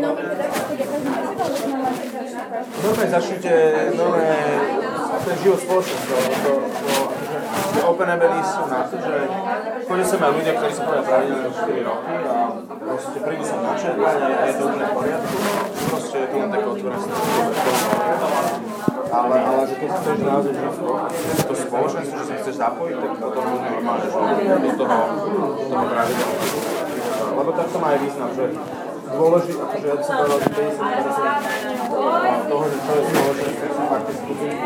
Dobre. 0.00 0.24
Dobre, 2.84 3.04
začnite 3.12 3.52
nové 3.96 4.28
ten 5.24 5.36
život 5.44 5.58
spoločnosti. 5.60 6.08
To, 6.08 6.16
to, 6.16 6.52
to, 6.64 7.13
Open 7.84 8.08
Ebenezy 8.08 8.48
sú 8.48 8.62
na 8.70 8.80
to, 8.88 8.96
že 8.96 9.14
chodia 9.84 10.06
sem 10.06 10.20
aj 10.22 10.32
ľudia, 10.32 10.52
ktorí 10.56 10.72
sa 10.72 10.82
chodia 10.88 11.04
pravidelne 11.04 11.46
už 11.52 11.56
4 11.62 11.88
roky 11.88 12.14
a 12.24 12.36
proste 12.80 13.18
prídu 13.20 13.44
sa 13.44 13.56
načerpať 13.60 14.16
a 14.24 14.44
je 14.48 14.54
to 14.56 14.62
úplne 14.64 14.86
v 14.86 14.92
poriadku. 14.94 15.34
Proste 15.84 16.16
je 16.16 16.28
to 16.30 16.36
len 16.40 16.50
také 16.50 16.66
otvorené 16.70 16.98
sa 17.04 17.12
ale, 19.14 19.36
ale 19.38 19.62
že 19.70 19.74
keď 19.78 19.90
chceš 19.94 20.18
naozaj 20.26 20.52
žiť 20.58 21.44
to 21.46 21.54
spoločenstvo, 21.54 22.16
že 22.18 22.26
sa 22.26 22.34
chceš 22.42 22.56
zapojiť, 22.58 22.96
tak 22.98 23.12
potom 23.22 23.44
je 23.46 23.70
normálne, 23.70 24.06
že 24.10 24.70
do 24.74 24.84
toho, 24.84 25.04
do 25.54 25.64
toho 25.70 25.84
pravidelne. 25.86 26.38
Lebo 27.34 27.50
tak 27.54 27.66
to 27.70 27.78
má 27.78 27.88
aj 27.94 27.98
význam, 28.02 28.30
že 28.34 28.44
dôležité, 29.14 29.60
akože 29.62 29.86
ja 29.86 29.94
by 29.94 30.04
som 30.04 30.14
povedal, 30.18 30.38
že 30.42 30.48
50% 30.54 30.74
toho, 32.50 32.64
že 32.66 32.76
čo 32.78 32.92
je 32.94 33.02
spoločenstvo, 33.04 33.66
sú 33.74 33.82
fakt 33.88 34.04
tie 34.04 34.14
skupiny, 34.18 34.56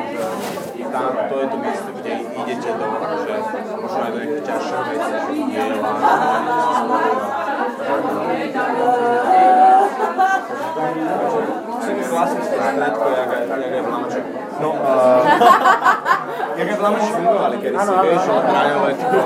že 0.78 0.84
tam 0.88 1.12
to 1.28 1.34
je 1.36 1.46
to 1.49 1.57
miesto, 1.61 1.90
kde 1.92 2.12
idete 2.32 2.70
do, 2.72 2.86
akože 2.88 3.34
možno 3.78 3.99
aj 4.01 4.11
do 4.12 4.18
nejakých 4.18 4.44
ťažších 4.49 4.80
vecí, 4.88 5.12
že 5.12 5.20
diela, 5.49 5.90
klasické 12.09 12.57
stredko, 12.59 13.07
jak 13.14 13.30
aj, 13.30 13.42
jak 13.46 13.72
aj 13.78 13.82
v 13.84 13.88
Lamače. 13.88 14.20
No, 14.59 14.70
uh, 14.74 15.22
jak 16.59 16.66
aj 16.66 16.76
v 16.78 16.82
Lamači 16.82 17.11
fungovali 17.14 17.57
kedy 17.62 17.76
si, 17.78 17.94
vieš, 18.03 18.22
že 18.26 18.32
raňové 18.42 18.90
typu 18.99 19.18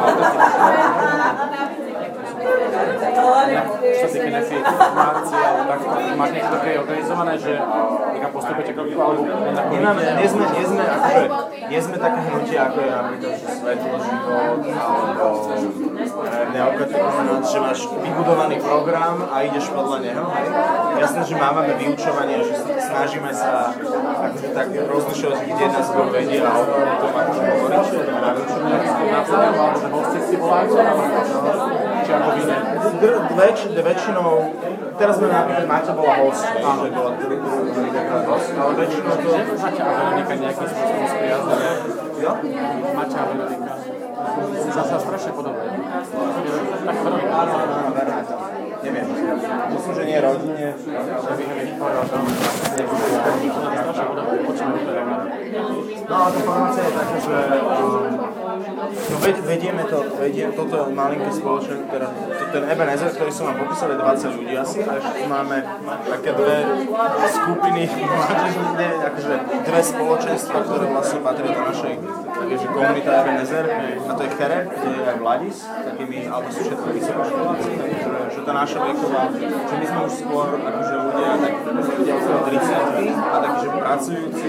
Čo 2.82 4.06
sa 4.06 4.08
týka 4.12 4.28
nejakej 4.32 4.58
informácie, 4.62 5.38
alebo 5.38 5.62
tak, 5.68 5.80
máš 6.18 6.30
niečo 6.34 6.50
také 6.52 6.70
organizované, 6.78 7.34
že 7.38 7.52
niekam 8.12 8.30
postupujete 8.34 8.72
kroky, 8.74 8.94
alebo 8.96 9.22
Nemáme, 9.72 10.02
nie 10.18 10.28
sme, 10.28 10.44
nie 10.52 10.64
sme, 10.66 10.82
akože, 10.84 11.22
nie 11.70 11.80
sme 11.80 11.96
také 11.96 12.18
hnutie, 12.28 12.56
ako 12.58 12.78
je 12.82 12.90
napríklad, 12.90 13.32
že 13.38 13.46
svetlo, 13.48 13.96
život, 14.02 14.58
alebo 16.52 16.82
že 17.42 17.58
máš 17.58 17.80
vybudovaný 17.88 18.56
program 18.60 19.16
a 19.30 19.36
ideš 19.46 19.66
podľa 19.72 19.98
neho. 20.02 20.24
Jasné, 20.98 21.22
že 21.26 21.34
máme 21.38 21.60
vyučovanie, 21.78 22.36
že 22.44 22.54
snažíme 22.78 23.30
sa 23.32 23.72
akože 23.72 24.48
tak 24.52 24.68
rozlišovať, 24.74 25.38
kde 25.46 25.66
nás 25.70 25.88
Boh 25.92 26.08
vedie 26.12 26.38
a 26.42 26.50
o 26.52 26.62
tom, 26.66 26.82
o 26.82 26.96
tom 27.00 27.12
akože 27.16 27.42
hovoriť, 27.42 27.86
o 27.96 28.02
tom 28.04 28.18
na 28.20 28.30
vyučovanie. 28.36 29.12
navzájom, 29.12 29.54
alebo 29.54 29.78
že 29.78 29.88
hostie 29.92 30.20
si 30.26 30.34
voláte, 30.36 30.78
či 32.12 32.50
ako? 32.52 32.88
Dr- 33.00 33.22
väč, 33.36 33.58
väčšinou, 33.72 34.30
teraz 35.00 35.14
sme 35.16 35.28
napríklad, 35.32 35.66
Maťa 35.66 35.92
bola 35.96 36.12
host, 36.22 36.44
že 36.44 36.88
bola 36.92 37.10
ale 38.52 38.72
väčšinou 38.78 39.14
to... 39.18 39.30
Maťa 39.56 39.82
a 39.82 39.92
Veronika 39.92 40.34
nejakým 40.36 40.68
spôsobom 40.68 41.06
spriaznené. 41.08 41.70
Jo? 42.20 42.32
Maťa 42.92 43.18
a 43.18 43.24
Veronika. 43.30 43.74
Sa 44.72 44.82
sa 44.86 44.96
strašne 45.02 45.32
podobné. 45.34 45.64
Tak 46.82 46.96
Veronika. 47.02 47.32
Áno, 47.32 47.52
áno, 47.58 47.74
áno. 47.90 47.92
Neviem. 48.82 49.06
Myslím, 49.72 49.92
že 49.94 50.04
nie 50.10 50.18
rodine. 50.18 50.68
No 56.02 56.14
ale 56.18 56.30
tá 56.34 56.40
formácia 56.42 56.82
je 56.82 56.92
taká, 56.92 57.16
že 57.22 57.36
um, 57.62 58.41
ved, 59.22 59.36
vedieme 59.46 59.82
to, 59.86 60.02
vedie, 60.18 60.50
toto 60.52 60.90
malinké 60.90 61.30
spoločenstvo, 61.30 61.86
teda 61.86 62.08
to, 62.10 62.44
ten 62.50 62.64
Ebenezer, 62.66 63.10
ktorý 63.14 63.30
som 63.30 63.44
vám 63.50 63.56
popísal, 63.62 63.94
je 63.94 63.98
20 64.02 64.38
ľudí 64.42 64.54
asi, 64.58 64.78
a 64.82 64.92
ešte 64.98 65.24
máme 65.30 65.56
také 66.10 66.30
dve 66.34 66.56
skupiny, 67.30 67.82
ne, 68.76 68.88
akože 69.06 69.34
dve 69.62 69.80
spoločenstva, 69.80 70.58
ktoré 70.66 70.84
vlastne 70.90 71.18
patria 71.22 71.50
do 71.54 71.62
našej 71.62 71.94
takže 72.42 72.66
komunita 72.74 73.10
Ebenezer, 73.22 73.64
a 74.02 74.10
to 74.18 74.20
je 74.26 74.30
Chereb, 74.34 74.66
kde 74.74 74.88
je 74.90 75.02
aj 75.06 75.16
Vladis, 75.22 75.56
takými, 75.62 76.18
alebo 76.26 76.48
sú 76.50 76.60
všetko 76.66 76.86
vysokoškoláci, 76.90 77.70
takže 77.78 78.00
že 78.32 78.40
tá 78.42 78.52
naša 78.52 78.78
veková, 78.82 79.22
že 79.38 79.74
my 79.78 79.86
sme 79.86 80.00
už 80.10 80.14
skôr 80.18 80.48
akože 80.58 80.94
ľudia, 80.98 81.30
tak 81.38 81.54
ľudia 81.94 82.14
okolo 82.18 82.38
30 82.50 83.12
a 83.22 83.36
takí, 83.38 83.66
pracujúci, 83.70 84.48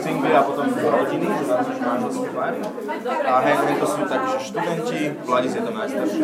singly 0.00 0.32
a 0.32 0.40
potom 0.60 0.84
rodiny, 0.92 1.26
že 1.26 1.44
tam. 1.48 1.98
A 3.24 3.34
hej, 3.40 3.56
to 3.80 3.86
sú 3.86 4.00
takí, 4.04 4.28
že 4.28 4.40
študenti, 4.44 5.00
Vladis 5.24 5.52
je 5.56 5.62
to 5.64 5.72
najstarší, 5.72 6.20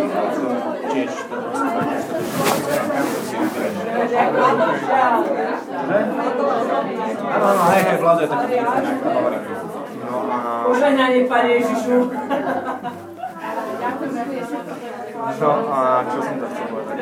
tiež 0.92 1.12
to 1.16 1.36
sú 1.56 1.66
takí, 1.72 1.96
Áno, 7.26 7.46
áno, 7.46 7.62
hej, 7.72 7.82
hej, 7.84 7.96
Vlado 8.00 8.20
je 8.22 8.28
taký. 8.28 8.56
No 10.06 10.16
a... 10.30 10.38
Požehnanie, 10.70 11.26
Pane 11.26 11.50
Ježišu. 11.60 11.96
No 15.36 15.50
a 15.68 15.80
čo 16.06 16.18
som 16.22 16.36
to 16.38 16.46
chcel 16.46 16.66
povedať? 16.70 16.98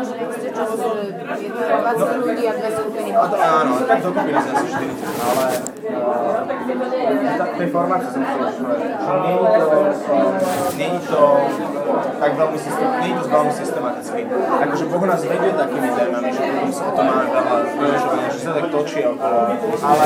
Možno 0.00 0.16
nechcete 0.16 0.48
čo, 0.56 0.64
že 0.64 1.44
je 1.44 1.50
to 1.52 1.60
20 1.60 2.24
ľudí 2.24 2.44
a 2.48 2.52
dve 2.56 2.70
skupiny. 2.72 3.10
A 3.12 3.28
to 3.28 3.36
áno, 3.36 3.72
tak 3.84 4.00
dokopy 4.00 4.32
nás 4.32 4.48
asi 4.48 4.66
40, 4.72 4.96
ale 5.28 5.44
formácii 7.70 8.10
som 8.10 8.22
chcel 8.26 8.40
je 10.80 10.88
to, 11.06 11.10
to 11.10 11.22
tak 12.20 12.32
veľmi, 12.36 12.58
systém, 12.58 12.88
nie 13.00 13.10
je 13.10 13.16
to 13.20 13.28
veľmi 13.28 13.52
systematicky. 13.52 14.20
Akože 14.60 14.84
Boh 14.90 15.04
nás 15.06 15.20
vedie 15.24 15.50
takými 15.54 15.88
témami, 15.96 16.28
že 16.32 16.42
potom 16.44 16.70
sa 16.72 16.82
o 16.88 16.92
tom 16.92 17.04
má 17.08 17.16
veľa 17.24 17.54
využovania, 17.80 18.28
že 18.30 18.40
sa 18.40 18.50
tak 18.56 18.66
točí 18.68 19.00
okolo, 19.04 19.40
ale, 19.80 20.04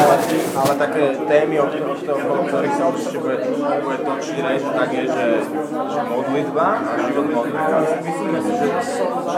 ale 0.54 0.72
také 0.78 1.02
témy, 1.26 1.54
o 1.60 1.66
ktorých, 1.68 2.74
sa 2.74 2.84
určite 2.90 3.18
bude, 3.18 3.36
bude 3.82 3.98
točiť 4.02 4.36
reč, 4.40 4.62
tak 4.62 4.88
je, 4.94 5.04
že, 5.08 5.26
že 5.70 6.00
modlitba 6.06 6.66
život 7.08 7.26
modlitba. 7.30 7.76
Myslíme 8.02 8.38
si, 8.42 8.52
že, 8.54 8.66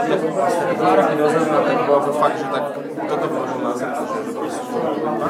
že 0.07 0.15
vlastne 0.31 0.73
dva 0.77 0.91
roky 0.97 1.13
dozadu 1.17 1.47
bolo 1.87 2.01
to 2.01 2.11
fakt, 2.17 2.37
že 2.37 2.47
tak 2.49 2.63
toto 3.07 3.25
položil 3.29 3.61
na 3.63 3.71
srdce, 3.73 4.01
že, 4.05 4.17
že 4.25 4.31
proste 4.35 4.61
modlitba. 4.69 5.27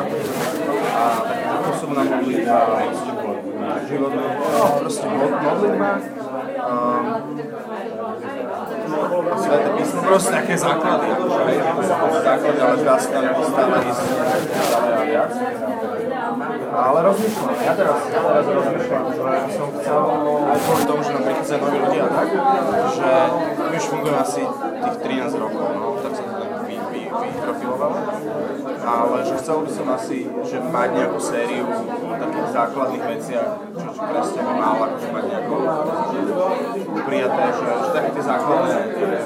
Osobná 1.98 2.18
modlitba, 2.18 2.62
život 3.90 4.12
modlitba, 4.14 4.50
no, 4.54 4.66
proste 4.80 5.06
mod- 5.10 5.42
modlitba. 5.42 5.90
Um, 6.68 7.04
Sveté 9.38 9.70
písmo, 9.78 10.02
proste 10.06 10.32
také 10.32 10.54
základy, 10.58 11.06
akože, 11.10 11.42
také 12.22 12.22
základy, 12.22 12.60
ale 12.62 12.76
dá 12.86 12.96
sa 13.02 13.10
tam 13.10 13.26
stále 13.42 13.78
ísť 13.82 14.02
ďalej 14.14 14.94
a 14.94 15.02
viac. 15.10 15.32
Ale 16.78 17.00
rozmýšľam, 17.02 17.56
ja 17.66 17.74
teraz, 17.74 18.00
ja 18.14 18.20
teraz 18.22 18.46
rozmýšľam, 18.46 19.04
že 19.18 19.22
som 19.58 19.70
chcel 19.74 20.02
aj 20.54 20.58
kvôli 20.62 20.84
tomu, 20.86 21.02
že 21.02 21.12
nám 21.18 21.24
prichádzajú 21.26 21.60
noví 21.66 21.78
ľudia 21.82 22.06
tak, 22.14 22.28
že 22.94 23.10
my 23.58 23.76
už 23.78 23.86
fungujeme 23.90 24.20
asi 24.22 24.42
tých 24.86 24.98
13 25.02 25.42
rokov, 25.42 25.66
no, 25.74 25.88
tak 25.98 26.12
som 26.14 26.26
to 26.30 26.36
tak 26.46 26.62
vy, 26.70 26.76
vy, 26.94 27.02
vyprofiloval. 27.10 27.92
Ale 28.88 29.20
že 29.28 29.36
chcel 29.44 29.68
by 29.68 29.72
som 29.76 29.88
asi, 29.92 30.32
že 30.48 30.58
mať 30.64 30.90
nejakú 30.96 31.20
sériu 31.20 31.68
takých 32.08 32.48
základných 32.56 33.04
veciach, 33.04 33.50
čo, 33.76 33.88
čo 33.92 34.02
kresťan 34.08 34.46
by 34.48 34.54
mal 34.56 34.80
akože 34.80 35.10
mať 35.12 35.24
nejako 35.28 35.56
prijaté, 37.04 37.44
že, 37.52 37.66
že 37.68 37.90
také 37.92 38.10
tie 38.16 38.24
základné, 38.24 38.78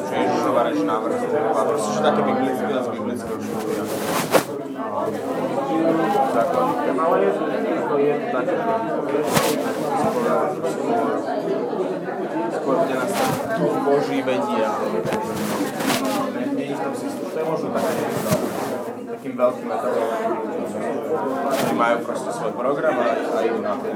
že 0.10 0.14
Ježišova 0.18 0.62
reč 0.66 0.80
návrh, 0.82 1.20
a 1.54 1.62
proste, 1.62 1.90
že 1.94 2.02
také 2.02 2.22
biblické, 2.26 2.74
z 2.74 2.90
biblického 2.90 3.38
štúdia. 3.38 3.84
Ale 7.02 7.16
je 7.22 7.32
to, 7.34 7.44
to 7.86 7.96
je 8.02 8.14
to 8.18 8.28
také, 8.34 8.56
skôr, 12.62 12.76
kde 12.86 12.96
nás 12.98 13.12
Boží 13.86 14.20
vedia. 14.26 14.70
Nie 16.54 16.66
je 16.66 16.76
v 16.78 16.82
tom 16.82 16.94
systém, 16.98 17.26
to 17.30 17.38
je 17.38 17.46
možno 17.46 17.70
také, 17.74 18.06
takým 19.12 19.34
veľkým 19.36 19.68
etapom, 19.68 20.08
ktorí 21.52 21.74
majú 21.76 21.98
proste 22.08 22.30
svoj 22.32 22.52
program 22.56 22.96
a, 22.96 23.08
a 23.12 23.38
idú 23.44 23.60
na 23.60 23.76
ten 23.76 23.96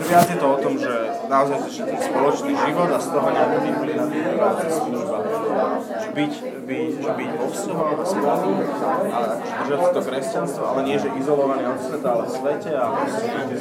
že 0.00 0.04
viac 0.08 0.26
je 0.32 0.38
to 0.40 0.46
o 0.48 0.56
tom, 0.58 0.74
že 0.80 0.92
naozaj 1.28 1.58
že 1.68 1.84
ten 1.84 2.00
spoločný 2.00 2.52
život 2.56 2.88
a 2.88 2.98
z 2.98 3.08
toho 3.12 3.28
nejaká 3.30 3.58
vyplýva 3.60 4.04
služba. 4.72 5.16
Byť, 6.16 6.32
byť, 6.66 6.92
že 7.04 7.10
byť 7.14 7.30
vo 7.36 7.46
vzťahu 7.52 7.84
spolu 8.08 8.50
a 9.12 9.20
držať 9.68 9.90
to 9.92 10.00
kresťanstvo, 10.00 10.64
ale 10.64 10.80
nie, 10.88 10.96
že 10.96 11.12
izolovaný 11.14 11.68
od 11.68 11.78
sveta, 11.84 12.08
ale 12.10 12.22
v 12.26 12.32
svete 12.32 12.70
a 12.74 12.84
proste 12.96 13.28
byť 13.28 13.60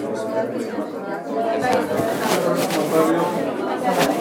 z 4.10 4.19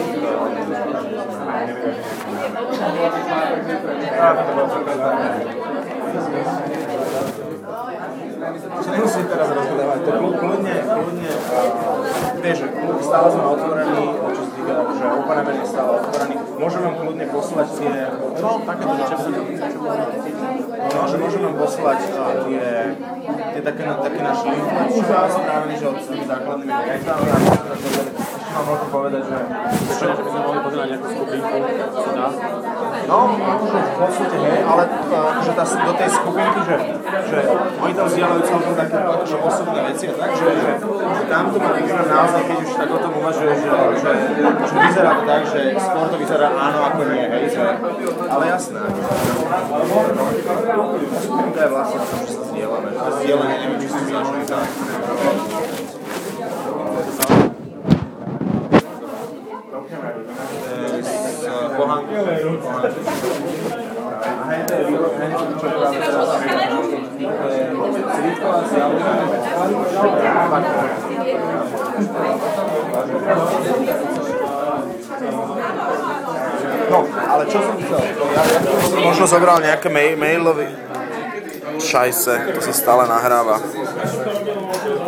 Čo 8.79 8.89
nemusíte 8.95 9.27
teraz 9.27 9.49
rozhodávať, 9.51 9.99
to 10.07 10.11
kľud- 10.15 10.37
kľudne, 10.39 10.75
kľudne, 10.79 11.31
vieš, 12.39 12.59
stále 13.03 13.27
sme 13.35 13.43
otvorení, 13.43 14.03
čo 14.31 14.41
sa 14.47 14.51
týka, 14.55 14.73
že 14.95 15.05
Open 15.11 15.37
je 15.43 15.65
stále 15.67 15.89
otvorený, 15.99 16.35
môžem 16.55 16.81
vám 16.87 16.95
kľudne 17.03 17.25
poslať 17.27 17.67
tie, 17.75 17.95
no, 18.39 18.49
takéto, 18.63 18.93
čo 18.95 19.17
sa 19.19 19.29
No, 20.89 20.99
že 21.05 21.15
môžem 21.19 21.41
vám 21.43 21.55
poslať 21.59 21.99
tie, 21.99 22.23
tie 22.47 23.59
je 23.59 23.61
také, 23.61 23.83
také 23.83 24.19
naše 24.23 24.45
influenčné 24.47 25.03
správanie, 25.03 25.75
že 25.75 25.85
od 25.91 25.97
tými 25.99 26.23
základnými 26.23 26.73
vektami 26.73 27.27
a 27.27 27.37
ešte 27.75 28.01
mám 28.55 28.63
možno 28.65 28.87
povedať, 28.87 29.23
že 29.27 29.37
Čo, 29.99 30.05
že 30.15 30.21
by 30.23 30.29
sme 30.31 30.41
mohli 30.47 30.59
povedať 30.63 30.87
nejakú 30.95 31.07
skupinku, 31.11 31.57
sa 31.91 32.11
dá? 32.15 32.27
No, 33.09 33.19
akože 33.33 33.79
v 33.79 33.93
podstate 33.97 34.37
hej, 34.37 34.59
ale 34.65 34.83
uh, 34.85 35.41
že 35.41 35.51
tá, 35.57 35.63
do 35.65 35.93
tej 35.97 36.09
skupinky, 36.13 36.59
že, 36.61 36.75
že 37.29 37.37
oni 37.81 37.93
tam 37.97 38.05
vzdielajú 38.05 38.41
celkom 38.45 38.73
také 38.77 38.97
akože 39.01 39.37
osobné 39.41 39.79
veci 39.89 40.05
a 40.09 40.13
tak, 40.13 40.31
že, 40.37 40.45
že, 40.45 40.71
že 40.89 41.23
tam 41.25 41.43
to 41.49 41.57
má 41.57 41.69
vyzerá 41.73 42.03
naozaj, 42.05 42.41
keď 42.45 42.57
už 42.61 42.73
tak 42.77 42.89
o 42.93 42.99
tom 43.01 43.13
uvažuje, 43.17 43.53
že, 43.57 43.69
že, 43.97 44.11
že 44.69 44.75
vyzerá 44.77 45.11
to 45.17 45.23
tak, 45.25 45.43
že 45.49 45.61
skôr 45.81 46.05
to 46.09 46.17
vyzerá 46.21 46.47
áno 46.53 46.79
ako 46.85 47.01
nie, 47.09 47.25
hej, 47.29 47.45
že, 47.49 47.63
ale 48.29 48.43
jasné. 48.49 48.81
Skupinka 51.19 51.61
je 51.65 51.69
vlastne 51.73 51.99
o 51.99 52.05
tom, 52.05 52.19
že 52.21 52.31
sa 52.33 52.43
zdieľame, 52.53 52.89
to 52.93 53.11
zdieľanie, 53.21 53.55
neviem, 53.57 53.79
či 53.81 53.87
si 53.89 53.99
myšli 54.05 54.41
tak. 54.45 54.67
Eh, 60.69 60.99
s 60.99 61.17
pohankou. 61.19 61.49
A 61.49 61.49
hej, 61.49 61.49
to 61.49 61.49
je 61.49 61.49
výrok, 61.49 61.68
hej, 61.68 61.68
čo 61.68 61.68
práve 61.68 61.68
teraz 61.68 61.68
Cvítková 61.68 61.68
z 61.79 62.43
No, 76.89 77.05
ale 77.05 77.43
čo 77.45 77.61
som 77.61 77.77
chcel? 77.77 78.01
Možno 78.97 79.25
zobral 79.29 79.61
nejaké 79.61 79.93
mail, 79.93 80.17
mailový... 80.17 80.65
Šajse, 81.79 82.57
to 82.57 82.59
sa 82.59 82.73
stále 82.75 83.07
nahráva. 83.07 83.61